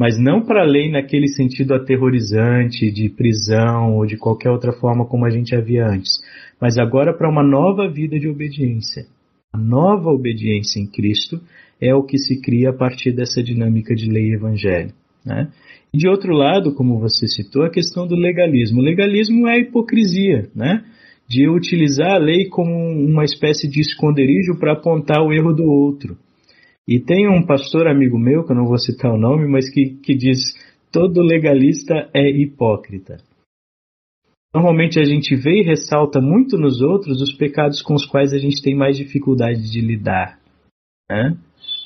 [0.00, 5.04] Mas não para a lei naquele sentido aterrorizante de prisão ou de qualquer outra forma
[5.04, 6.12] como a gente havia antes,
[6.58, 9.04] mas agora para uma nova vida de obediência.
[9.52, 11.38] A nova obediência em Cristo
[11.78, 14.94] é o que se cria a partir dessa dinâmica de lei e evangelho.
[15.22, 15.50] Né?
[15.92, 18.80] E de outro lado, como você citou, a questão do legalismo.
[18.80, 20.82] O legalismo é a hipocrisia, né?
[21.28, 26.16] de utilizar a lei como uma espécie de esconderijo para apontar o erro do outro.
[26.90, 29.90] E tem um pastor amigo meu, que eu não vou citar o nome, mas que,
[30.02, 30.40] que diz:
[30.90, 33.18] todo legalista é hipócrita.
[34.52, 38.38] Normalmente a gente vê e ressalta muito nos outros os pecados com os quais a
[38.38, 40.40] gente tem mais dificuldade de lidar.
[41.08, 41.38] Né?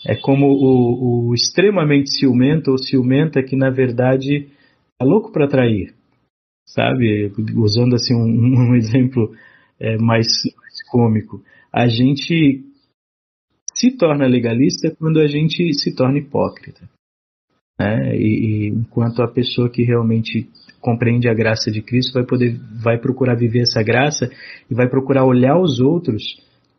[0.06, 4.48] É como o, o extremamente ciumento ou ciumenta que na verdade
[4.98, 5.92] é louco para trair,
[6.66, 7.30] sabe?
[7.54, 9.34] Usando assim um, um exemplo
[9.78, 11.42] é, mais, mais cômico.
[11.70, 12.64] A gente
[13.74, 16.88] se torna legalista quando a gente se torna hipócrita.
[17.78, 18.16] Né?
[18.16, 20.48] E, e, enquanto a pessoa que realmente
[20.80, 24.30] compreende a graça de Cristo vai poder vai procurar viver essa graça
[24.70, 26.22] e vai procurar olhar os outros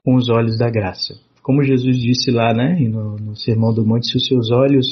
[0.04, 1.16] com os olhos da graça.
[1.42, 4.88] Como Jesus disse lá, né, no, no Sermão do Monte, se os seus olhos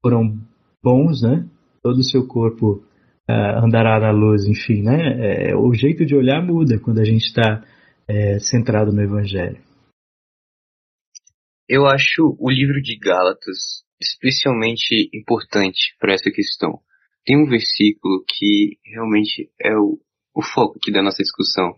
[0.00, 0.36] foram
[0.82, 1.44] bons, né,
[1.82, 2.82] todo o seu corpo
[3.30, 5.50] uh, andará na luz, enfim, né?
[5.50, 7.62] É, o jeito de olhar muda quando a gente está
[8.08, 9.58] é, centrado no Evangelho.
[11.66, 16.78] Eu acho o livro de Gálatas especialmente importante para essa questão.
[17.24, 19.98] Tem um versículo que realmente é o,
[20.34, 21.74] o foco aqui da nossa discussão.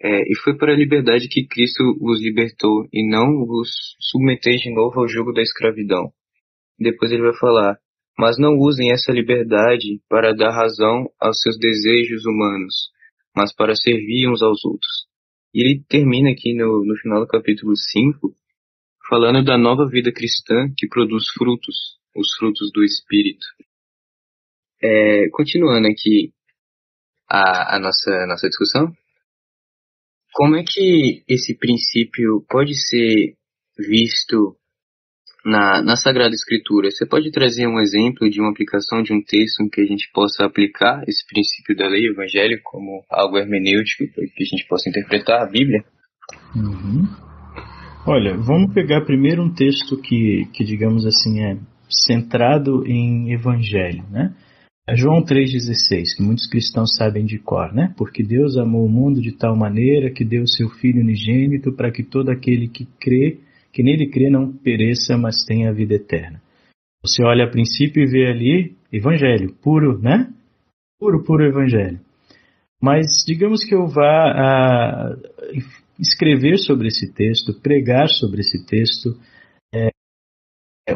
[0.00, 4.72] É, e foi para a liberdade que Cristo os libertou e não os submeter de
[4.72, 6.12] novo ao jugo da escravidão.
[6.78, 7.76] Depois ele vai falar:
[8.16, 12.90] Mas não usem essa liberdade para dar razão aos seus desejos humanos,
[13.34, 15.08] mas para servir uns aos outros.
[15.52, 18.36] E ele termina aqui no, no final do capítulo 5
[19.08, 23.46] falando da nova vida cristã que produz frutos, os frutos do Espírito.
[24.82, 26.32] É, continuando aqui
[27.28, 28.92] a, a nossa, nossa discussão,
[30.32, 33.36] como é que esse princípio pode ser
[33.78, 34.56] visto
[35.44, 36.90] na, na Sagrada Escritura?
[36.90, 40.10] Você pode trazer um exemplo de uma aplicação de um texto em que a gente
[40.12, 45.40] possa aplicar esse princípio da lei evangélica como algo hermenêutico que a gente possa interpretar
[45.40, 45.84] a Bíblia?
[46.56, 47.33] Uhum.
[48.06, 51.56] Olha, vamos pegar primeiro um texto que, que digamos assim, é
[51.88, 54.34] centrado em evangelho, né?
[54.86, 57.94] É João 3,16, que muitos cristãos sabem de cor, né?
[57.96, 62.02] Porque Deus amou o mundo de tal maneira que deu seu Filho unigênito para que
[62.02, 63.38] todo aquele que crê,
[63.72, 66.42] que nele crê, não pereça, mas tenha a vida eterna.
[67.02, 70.30] Você olha a princípio e vê ali evangelho, puro, né?
[71.00, 71.98] Puro, puro evangelho.
[72.82, 75.16] Mas digamos que eu vá a,
[76.04, 79.18] escrever sobre esse texto, pregar sobre esse texto,
[79.74, 79.88] é,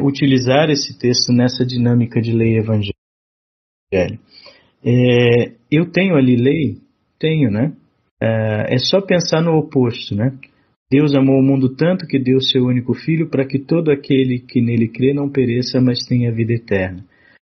[0.01, 2.93] utilizar esse texto nessa dinâmica de lei evangélica.
[3.91, 6.77] É, eu tenho ali lei?
[7.19, 7.73] Tenho, né?
[8.21, 10.37] É, é só pensar no oposto, né?
[10.91, 14.59] Deus amou o mundo tanto que deu seu único filho para que todo aquele que
[14.59, 17.05] nele crê não pereça, mas tenha vida eterna.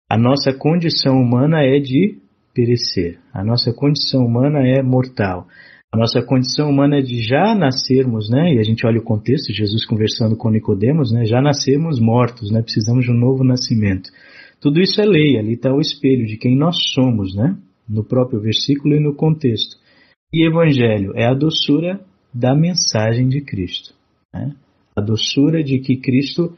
[0.09, 2.17] A nossa condição humana é de
[2.53, 3.19] perecer.
[3.33, 5.47] A nossa condição humana é mortal.
[5.93, 8.55] A nossa condição humana é de já nascermos, né?
[8.55, 11.23] E a gente olha o contexto, Jesus conversando com Nicodemos, né?
[11.23, 12.63] Já nascermos mortos, né?
[12.63, 14.09] Precisamos de um novo nascimento.
[14.59, 17.55] Tudo isso é lei, ali está o espelho de quem nós somos, né?
[17.87, 19.77] No próprio versículo e no contexto.
[20.33, 22.01] E evangelho é a doçura
[22.33, 23.93] da mensagem de Cristo.
[24.33, 24.55] Né?
[24.95, 26.57] A doçura de que Cristo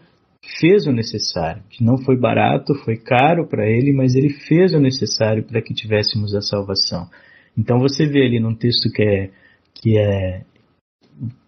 [0.62, 4.80] fez o necessário, que não foi barato, foi caro para ele, mas ele fez o
[4.80, 7.10] necessário para que tivéssemos a salvação.
[7.58, 9.32] Então você vê ali num texto que é,
[9.74, 10.44] que é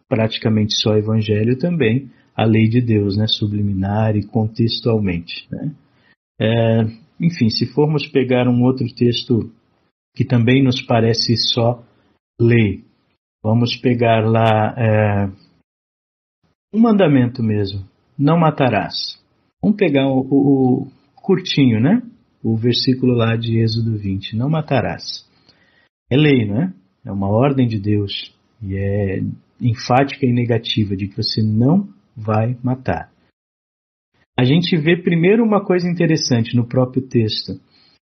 [0.08, 5.48] praticamente só evangelho também, a lei de Deus, né, subliminar e contextualmente.
[5.52, 5.76] Né?
[6.39, 6.82] É,
[7.20, 9.52] enfim, se formos pegar um outro texto
[10.15, 11.84] que também nos parece só
[12.39, 12.84] lei,
[13.43, 15.30] vamos pegar lá é,
[16.74, 17.84] um mandamento mesmo,
[18.17, 19.22] não matarás.
[19.62, 22.02] Vamos pegar o, o, o curtinho, né?
[22.43, 25.27] O versículo lá de Êxodo 20, não matarás
[26.10, 26.73] é lei, né?
[27.05, 29.21] É uma ordem de Deus e é
[29.62, 33.12] enfática e negativa de que você não vai matar.
[34.37, 37.60] A gente vê primeiro uma coisa interessante no próprio texto.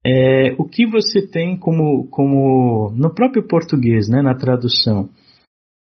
[0.06, 5.10] É, o que você tem como, como no próprio português, né, na tradução,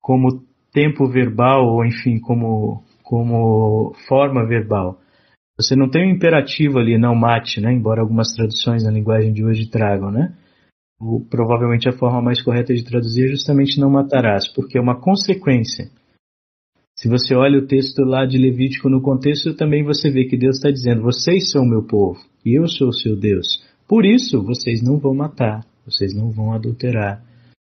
[0.01, 0.41] como
[0.71, 4.99] tempo verbal ou enfim como como forma verbal.
[5.57, 7.73] Você não tem um imperativo ali, não mate, né?
[7.73, 10.35] Embora algumas traduções na linguagem de hoje tragam, né?
[11.29, 15.89] Provavelmente a forma mais correta de traduzir é justamente não matarás, porque é uma consequência.
[16.95, 20.57] Se você olha o texto lá de Levítico no contexto, também você vê que Deus
[20.57, 22.19] está dizendo: vocês são meu povo.
[22.43, 23.63] e eu sou o seu Deus.
[23.87, 27.23] Por isso, vocês não vão matar, vocês não vão adulterar.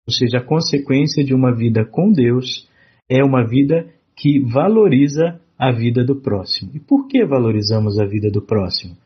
[0.07, 2.67] Ou seja, a consequência de uma vida com Deus
[3.07, 6.71] é uma vida que valoriza a vida do próximo.
[6.73, 8.97] E por que valorizamos a vida do próximo?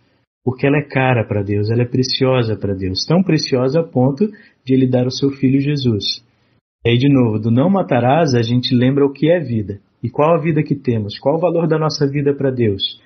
[0.44, 4.28] Porque ela é cara para Deus, ela é preciosa para Deus, tão preciosa a ponto
[4.66, 6.24] de ele dar o seu filho Jesus.
[6.86, 9.80] E aí, de novo, do não matarás, a gente lembra o que é vida.
[10.04, 11.18] E qual a vida que temos?
[11.18, 13.02] Qual o valor da nossa vida para Deus?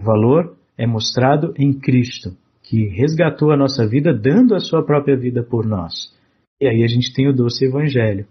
[0.00, 2.30] O valor é mostrado em Cristo,
[2.62, 6.16] que resgatou a nossa vida dando a sua própria vida por nós.
[6.60, 8.24] E aí a gente tem o doce evangelho.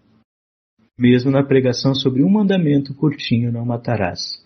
[0.98, 4.41] Mesmo na pregação sobre um mandamento curtinho, não matarás.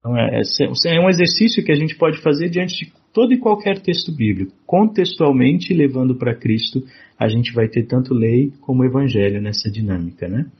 [0.00, 3.38] Então é, é, é um exercício que a gente pode fazer diante de todo e
[3.38, 4.52] qualquer texto bíblico.
[4.66, 6.82] Contextualmente, levando para Cristo,
[7.18, 10.50] a gente vai ter tanto lei como evangelho nessa dinâmica, né?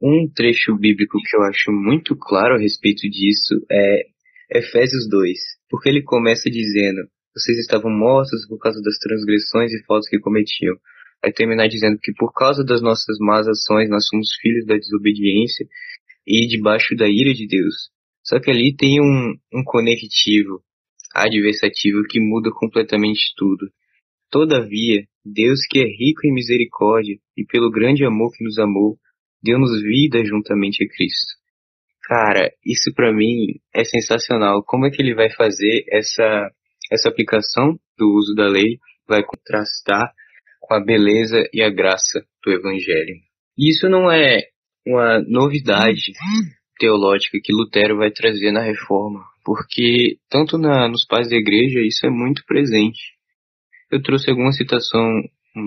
[0.00, 4.02] Um trecho bíblico que eu acho muito claro a respeito disso é
[4.50, 7.00] Efésios 2, porque ele começa dizendo:
[7.34, 10.76] Vocês estavam mortos por causa das transgressões e faltas que cometiam.
[11.20, 15.66] Vai terminar dizendo que por causa das nossas más ações nós somos filhos da desobediência
[16.28, 17.88] e debaixo da ira de Deus.
[18.22, 20.62] Só que ali tem um, um conectivo
[21.14, 23.70] adversativo que muda completamente tudo.
[24.30, 28.98] Todavia, Deus que é rico em misericórdia e pelo grande amor que nos amou,
[29.42, 31.38] deu-nos vida juntamente a Cristo.
[32.02, 34.62] Cara, isso para mim é sensacional.
[34.64, 36.50] Como é que ele vai fazer essa,
[36.92, 38.78] essa aplicação do uso da lei?
[39.06, 40.12] Vai contrastar
[40.60, 43.14] com a beleza e a graça do Evangelho.
[43.56, 44.48] Isso não é
[44.86, 46.12] uma novidade
[46.78, 52.06] teológica que Lutero vai trazer na reforma, porque tanto na, nos pais da igreja isso
[52.06, 53.00] é muito presente.
[53.90, 55.02] Eu trouxe alguma citação,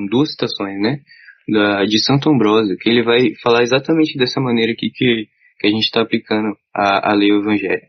[0.09, 1.01] duas citações, né,
[1.47, 5.28] da, de Santo Ambrósio, que ele vai falar exatamente dessa maneira aqui que,
[5.59, 7.82] que a gente está aplicando a, a lei ao evangelho.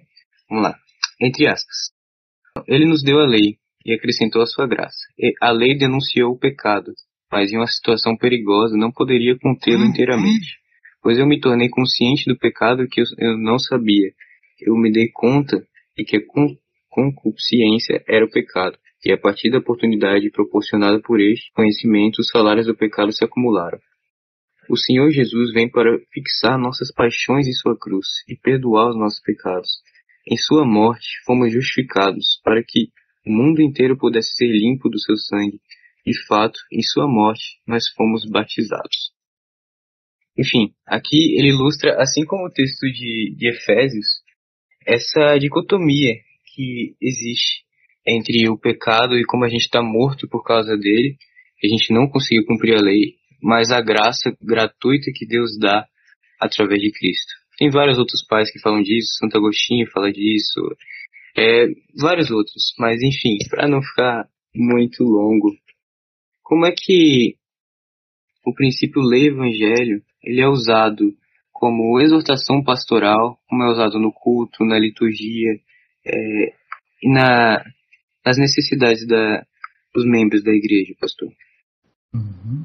[0.49, 0.77] Vamos lá,
[1.21, 1.93] entre aspas.
[2.67, 4.99] Ele nos deu a lei e acrescentou a sua graça.
[5.41, 6.93] A lei denunciou o pecado,
[7.31, 10.62] mas em uma situação perigosa não poderia contê-lo inteiramente
[11.03, 14.13] pois eu me tornei consciente do pecado que eu não sabia.
[14.61, 16.21] Eu me dei conta de que a
[16.89, 22.67] concupiscência era o pecado, e a partir da oportunidade proporcionada por este conhecimento, os salários
[22.67, 23.79] do pecado se acumularam.
[24.71, 29.21] O Senhor Jesus vem para fixar nossas paixões em sua cruz e perdoar os nossos
[29.21, 29.69] pecados.
[30.27, 32.89] Em sua morte fomos justificados para que
[33.27, 35.61] o mundo inteiro pudesse ser limpo do seu sangue.
[36.07, 39.13] De fato, em sua morte nós fomos batizados.
[40.37, 44.07] Enfim, aqui ele ilustra, assim como o texto de, de Efésios,
[44.87, 46.15] essa dicotomia
[46.55, 47.65] que existe
[48.07, 51.17] entre o pecado e como a gente está morto por causa dele,
[51.63, 55.87] a gente não conseguiu cumprir a lei, mas a graça gratuita que Deus dá
[56.41, 57.33] através de Cristo.
[57.59, 60.61] Tem vários outros pais que falam disso, Santo Agostinho fala disso,
[61.37, 61.67] é,
[61.97, 65.57] vários outros, mas enfim, para não ficar muito longo,
[66.43, 67.37] como é que
[68.45, 71.15] o princípio lei evangelho ele é usado
[71.53, 75.53] como exortação pastoral, como é usado no culto, na liturgia
[76.05, 76.53] é,
[77.03, 77.63] e na,
[78.25, 79.45] nas necessidades da,
[79.95, 81.29] dos membros da igreja, pastor.
[82.15, 82.65] Uhum.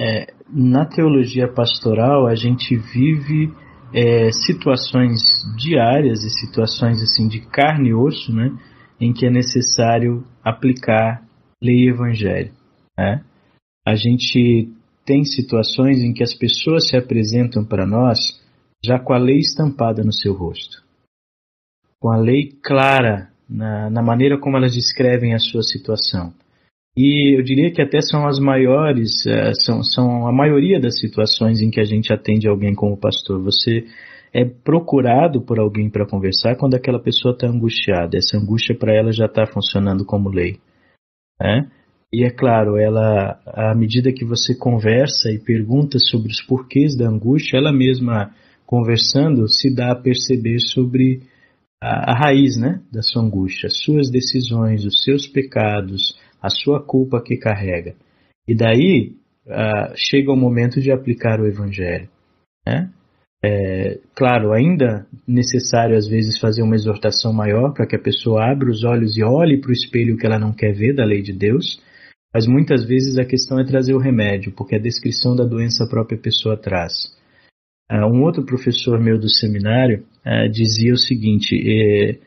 [0.00, 3.52] É, na teologia pastoral, a gente vive
[3.94, 5.20] é, situações
[5.58, 8.50] diárias e situações assim de carne e osso, né,
[9.00, 11.22] em que é necessário aplicar
[11.62, 12.52] lei e evangelho.
[12.96, 13.24] Né?
[13.86, 14.72] A gente
[15.04, 18.18] tem situações em que as pessoas se apresentam para nós
[18.84, 20.82] já com a lei estampada no seu rosto,
[22.00, 26.32] com a lei clara na, na maneira como elas descrevem a sua situação.
[26.96, 31.60] E eu diria que até são as maiores, uh, são, são a maioria das situações
[31.62, 33.42] em que a gente atende alguém como pastor.
[33.42, 33.86] Você
[34.32, 38.16] é procurado por alguém para conversar quando aquela pessoa está angustiada.
[38.16, 40.58] Essa angústia para ela já está funcionando como lei.
[41.40, 41.70] Né?
[42.12, 47.08] E é claro, ela, à medida que você conversa e pergunta sobre os porquês da
[47.08, 48.34] angústia, ela mesma
[48.66, 51.22] conversando se dá a perceber sobre
[51.80, 56.82] a, a raiz, né, da sua angústia, as suas decisões, os seus pecados, a sua
[56.82, 57.94] culpa que carrega.
[58.46, 59.14] E daí
[59.46, 62.08] uh, chega o momento de aplicar o evangelho,
[62.66, 62.90] né?
[63.44, 68.70] É, claro, ainda necessário às vezes fazer uma exortação maior para que a pessoa abra
[68.70, 71.32] os olhos e olhe para o espelho que ela não quer ver da lei de
[71.32, 71.82] Deus,
[72.32, 75.88] mas muitas vezes a questão é trazer o remédio, porque a descrição da doença a
[75.88, 76.92] própria pessoa traz.
[77.90, 82.18] Uh, um outro professor meu do seminário uh, dizia o seguinte: eh,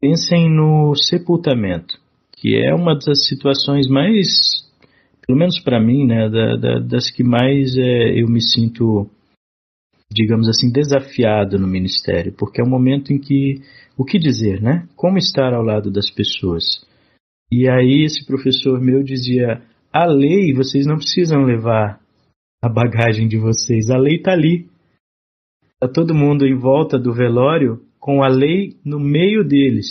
[0.00, 1.98] pensem no sepultamento,
[2.36, 4.28] que é uma das situações mais,
[5.26, 9.08] pelo menos para mim, né, da, da, das que mais eh, eu me sinto
[10.12, 13.62] digamos assim, desafiado no ministério, porque é um momento em que
[13.96, 14.86] o que dizer, né?
[14.94, 16.86] Como estar ao lado das pessoas?
[17.56, 22.00] E aí esse professor meu dizia: a lei vocês não precisam levar
[22.60, 24.68] a bagagem de vocês, a lei está ali.
[25.74, 29.86] Está todo mundo em volta do velório com a lei no meio deles.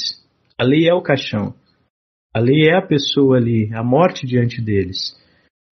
[0.60, 1.56] A lei é o caixão.
[2.36, 5.18] A lei é a pessoa ali, a morte diante deles.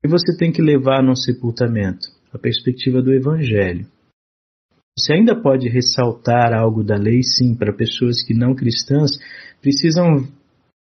[0.02, 3.86] E você tem que levar no sepultamento a perspectiva do evangelho.
[4.98, 9.12] Você ainda pode ressaltar algo da lei, sim, para pessoas que não cristãs
[9.62, 10.26] precisam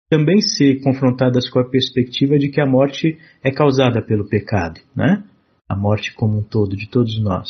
[0.08, 5.22] também ser confrontadas com a perspectiva de que a morte é causada pelo pecado, né?
[5.68, 7.48] A morte como um todo de todos nós.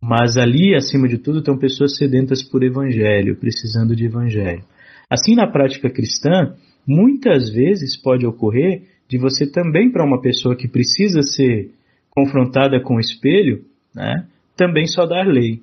[0.00, 4.64] Mas ali, acima de tudo, estão pessoas sedentas por evangelho, precisando de evangelho.
[5.10, 6.56] Assim, na prática cristã,
[6.86, 11.70] muitas vezes pode ocorrer de você também, para uma pessoa que precisa ser
[12.10, 13.64] confrontada com o espelho,
[13.94, 14.26] né,
[14.56, 15.60] também só dar lei.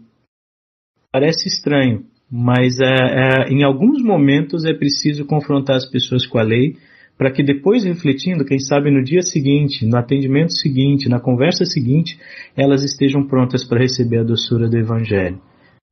[1.11, 6.43] Parece estranho, mas é, é, em alguns momentos é preciso confrontar as pessoas com a
[6.43, 6.75] lei
[7.17, 12.17] para que depois, refletindo, quem sabe no dia seguinte, no atendimento seguinte, na conversa seguinte,
[12.55, 15.37] elas estejam prontas para receber a doçura do Evangelho.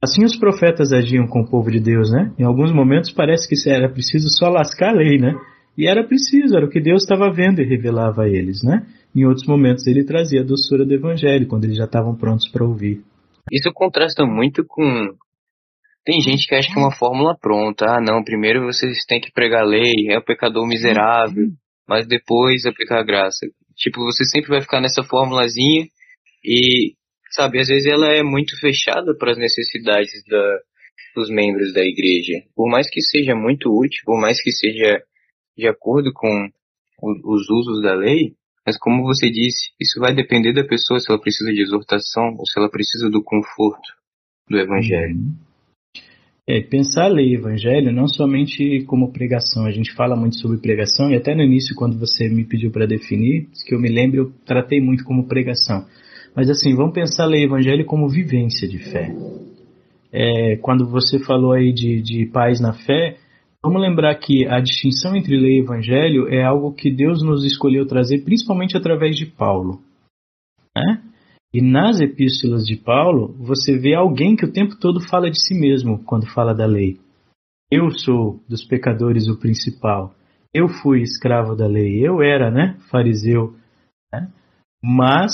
[0.02, 2.32] Assim os profetas agiam com o povo de Deus, né?
[2.40, 5.34] Em alguns momentos parece que era preciso só lascar a lei, né?
[5.78, 8.86] E era preciso, era o que Deus estava vendo e revelava a eles, né?
[9.16, 12.66] Em outros momentos ele trazia a doçura do Evangelho, quando eles já estavam prontos para
[12.66, 13.02] ouvir.
[13.52, 15.14] Isso contrasta muito com.
[16.08, 17.84] Tem gente que acha que é uma fórmula pronta.
[17.86, 21.50] Ah, não, primeiro vocês têm que pregar a lei, é o pecador miserável,
[21.86, 23.46] mas depois aplicar a graça.
[23.76, 25.86] Tipo, você sempre vai ficar nessa formulazinha
[26.42, 26.94] e,
[27.32, 30.60] sabe, às vezes ela é muito fechada para as necessidades da,
[31.14, 32.42] dos membros da igreja.
[32.56, 35.04] Por mais que seja muito útil, por mais que seja
[35.58, 36.50] de acordo com
[37.04, 38.32] os usos da lei,
[38.66, 42.46] mas como você disse, isso vai depender da pessoa se ela precisa de exortação ou
[42.46, 43.92] se ela precisa do conforto
[44.50, 45.14] do evangelho.
[45.14, 45.47] Uhum.
[46.50, 51.12] É, pensar a lei evangelho não somente como pregação, a gente fala muito sobre pregação
[51.12, 54.32] e até no início quando você me pediu para definir, que eu me lembro, eu
[54.46, 55.86] tratei muito como pregação.
[56.34, 59.14] Mas assim, vamos pensar a lei evangelho como vivência de fé.
[60.12, 63.18] É, quando você falou aí de, de paz na fé,
[63.64, 67.86] Vamos lembrar que a distinção entre lei e evangelho é algo que Deus nos escolheu
[67.86, 69.82] trazer principalmente através de Paulo.
[70.76, 71.04] Né?
[71.54, 75.54] E nas epístolas de Paulo, você vê alguém que o tempo todo fala de si
[75.54, 77.00] mesmo quando fala da lei.
[77.72, 80.14] Eu sou dos pecadores o principal.
[80.54, 82.06] Eu fui escravo da lei.
[82.06, 83.54] Eu era, né, fariseu.
[84.14, 84.30] Né?
[84.84, 85.34] Mas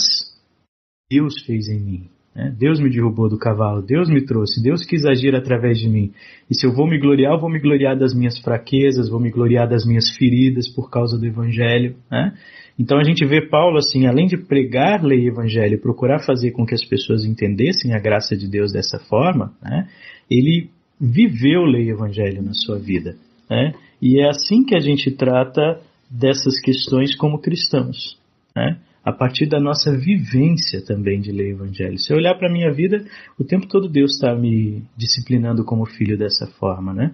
[1.09, 2.09] Deus fez em mim.
[2.36, 2.55] Né?
[2.57, 6.11] Deus me derrubou do cavalo, Deus me trouxe, Deus quis agir através de mim.
[6.49, 9.30] E se eu vou me gloriar, eu vou me gloriar das minhas fraquezas, vou me
[9.30, 11.95] gloriar das minhas feridas por causa do Evangelho.
[12.09, 12.34] Né?
[12.78, 16.65] Então a gente vê Paulo assim, além de pregar lei e Evangelho, procurar fazer com
[16.65, 19.88] que as pessoas entendessem a graça de Deus dessa forma, né?
[20.30, 20.69] ele
[20.99, 23.15] viveu lei e Evangelho na sua vida.
[23.49, 23.74] Né?
[24.01, 28.17] E é assim que a gente trata dessas questões como cristãos.
[28.55, 28.80] Né?
[29.03, 31.99] a partir da nossa vivência também de ler o Evangelho.
[31.99, 33.05] Se eu olhar para a minha vida,
[33.38, 37.13] o tempo todo Deus está me disciplinando como filho dessa forma, né?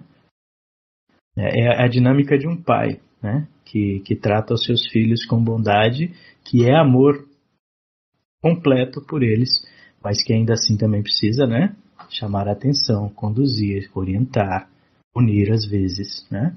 [1.36, 3.46] É, é a dinâmica de um pai, né?
[3.64, 6.12] Que, que trata os seus filhos com bondade,
[6.44, 7.26] que é amor
[8.42, 9.50] completo por eles,
[10.02, 11.76] mas que ainda assim também precisa, né?
[12.08, 14.68] Chamar a atenção, conduzir, orientar,
[15.14, 16.56] unir às vezes, né?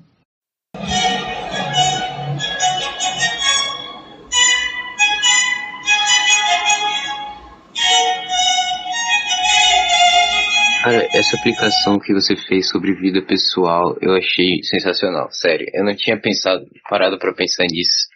[10.84, 15.66] Cara, essa aplicação que você fez sobre vida pessoal, eu achei sensacional, sério.
[15.74, 18.10] Eu não tinha pensado, parado para pensar nisso.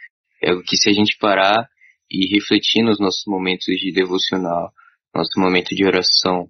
[0.43, 1.65] É que se a gente parar
[2.11, 4.73] e refletir nos nossos momentos de devocional,
[5.15, 6.49] nosso momento de oração,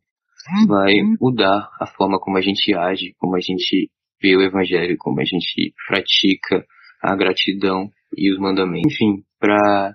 [0.68, 5.22] vai mudar a forma como a gente age, como a gente vê o evangelho, como
[5.22, 6.65] a gente pratica
[6.99, 8.91] a gratidão e os mandamentos.
[8.91, 9.93] Enfim, para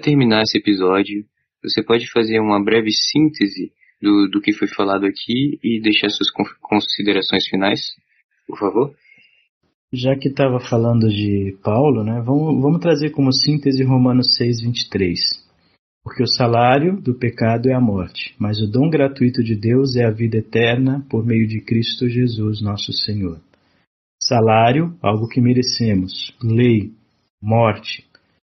[0.00, 1.24] terminar esse episódio,
[1.64, 6.30] você pode fazer uma breve síntese do, do que foi falado aqui e deixar suas
[6.60, 7.80] considerações finais,
[8.46, 8.94] por favor?
[9.92, 15.18] Já que estava falando de Paulo, né, vamos, vamos trazer como síntese Romanos 6, 23.
[16.04, 20.04] Porque o salário do pecado é a morte, mas o dom gratuito de Deus é
[20.04, 23.40] a vida eterna por meio de Cristo Jesus, nosso Senhor.
[24.22, 26.34] Salário, algo que merecemos.
[26.42, 26.92] Lei,
[27.40, 28.04] morte.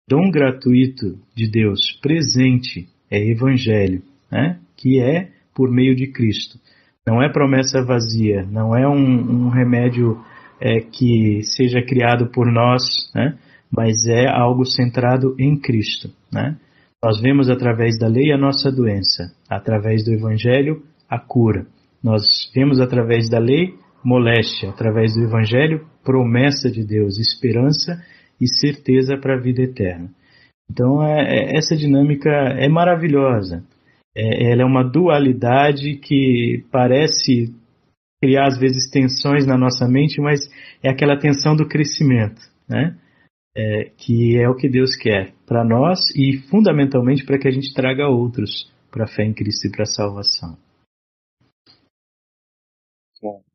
[0.09, 4.59] Dom gratuito de Deus, presente, é evangelho, né?
[4.81, 6.57] Que é por meio de Cristo.
[7.05, 10.19] Não é promessa vazia, não é um, um remédio
[10.59, 13.37] é, que seja criado por nós, né?
[13.71, 16.09] mas é algo centrado em Cristo.
[16.31, 16.57] Né?
[17.03, 21.65] Nós vemos através da lei a nossa doença, através do Evangelho a cura.
[22.03, 22.23] Nós
[22.53, 28.01] vemos através da lei moléstia, através do Evangelho promessa de Deus, esperança
[28.39, 30.09] e certeza para a vida eterna.
[30.69, 33.63] Então é, é, essa dinâmica é maravilhosa.
[34.15, 37.53] É, ela é uma dualidade que parece
[38.21, 40.39] criar às vezes tensões na nossa mente, mas
[40.83, 42.97] é aquela tensão do crescimento, né?
[43.55, 47.73] É, que é o que Deus quer para nós e fundamentalmente para que a gente
[47.73, 50.57] traga outros para a fé em Cristo e para a salvação.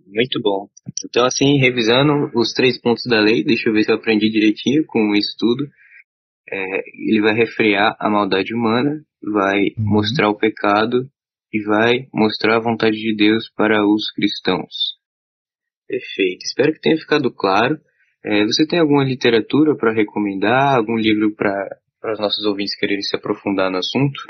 [0.07, 0.69] Muito bom.
[1.05, 4.85] Então, assim, revisando os três pontos da lei, deixa eu ver se eu aprendi direitinho
[4.87, 5.69] com isso tudo.
[6.51, 9.85] É, ele vai refrear a maldade humana, vai uhum.
[9.85, 11.09] mostrar o pecado
[11.53, 14.97] e vai mostrar a vontade de Deus para os cristãos.
[15.89, 16.45] Perfeito.
[16.45, 17.79] Espero que tenha ficado claro.
[18.25, 20.77] É, você tem alguma literatura para recomendar?
[20.77, 24.21] Algum livro para os nossos ouvintes quererem se aprofundar no assunto?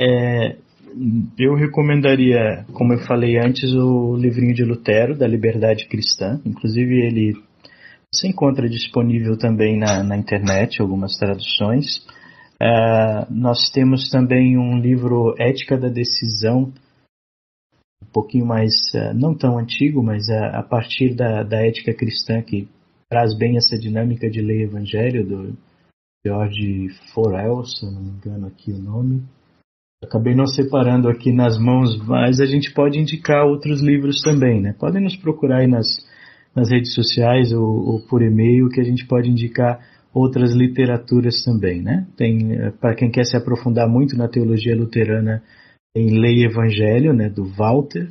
[0.00, 0.56] É,
[1.38, 6.40] eu recomendaria, como eu falei antes, o livrinho de Lutero, da Liberdade Cristã.
[6.44, 7.34] Inclusive, ele
[8.14, 11.98] se encontra disponível também na, na internet, algumas traduções.
[12.60, 16.72] Uh, nós temos também um livro Ética da Decisão,
[18.02, 22.42] um pouquinho mais, uh, não tão antigo, mas uh, a partir da, da ética cristã,
[22.42, 22.68] que
[23.10, 25.58] traz bem essa dinâmica de lei evangelho, do
[26.24, 29.22] George Forel, se não me engano aqui o nome.
[30.04, 34.74] Acabei não separando aqui nas mãos, mas a gente pode indicar outros livros também, né?
[34.78, 35.86] Podem nos procurar aí nas,
[36.54, 39.80] nas redes sociais ou, ou por e-mail que a gente pode indicar
[40.12, 42.06] outras literaturas também, né?
[42.16, 45.42] Tem eh, para quem quer se aprofundar muito na teologia luterana,
[45.94, 48.10] tem Lei e Evangelho, né, do Walter,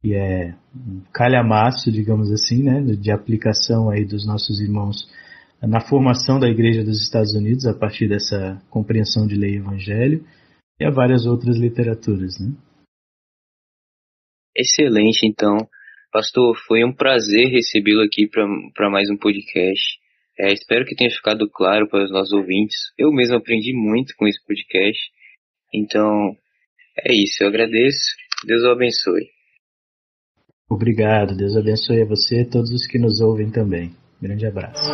[0.00, 5.08] que é um calhamaço, digamos assim, né, de aplicação aí dos nossos irmãos
[5.60, 10.24] na formação da Igreja dos Estados Unidos a partir dessa compreensão de Lei e Evangelho,
[10.80, 12.54] e há várias outras literaturas, né?
[14.56, 15.58] Excelente, então.
[16.12, 20.00] Pastor, foi um prazer recebê-lo aqui para mais um podcast.
[20.36, 22.76] É, espero que tenha ficado claro para os nossos ouvintes.
[22.98, 25.00] Eu mesmo aprendi muito com esse podcast.
[25.72, 26.36] Então,
[27.06, 27.44] é isso.
[27.44, 28.16] Eu agradeço.
[28.44, 29.28] Deus o abençoe.
[30.68, 31.36] Obrigado.
[31.36, 33.92] Deus abençoe a você e todos os que nos ouvem também.
[34.20, 34.90] Grande abraço.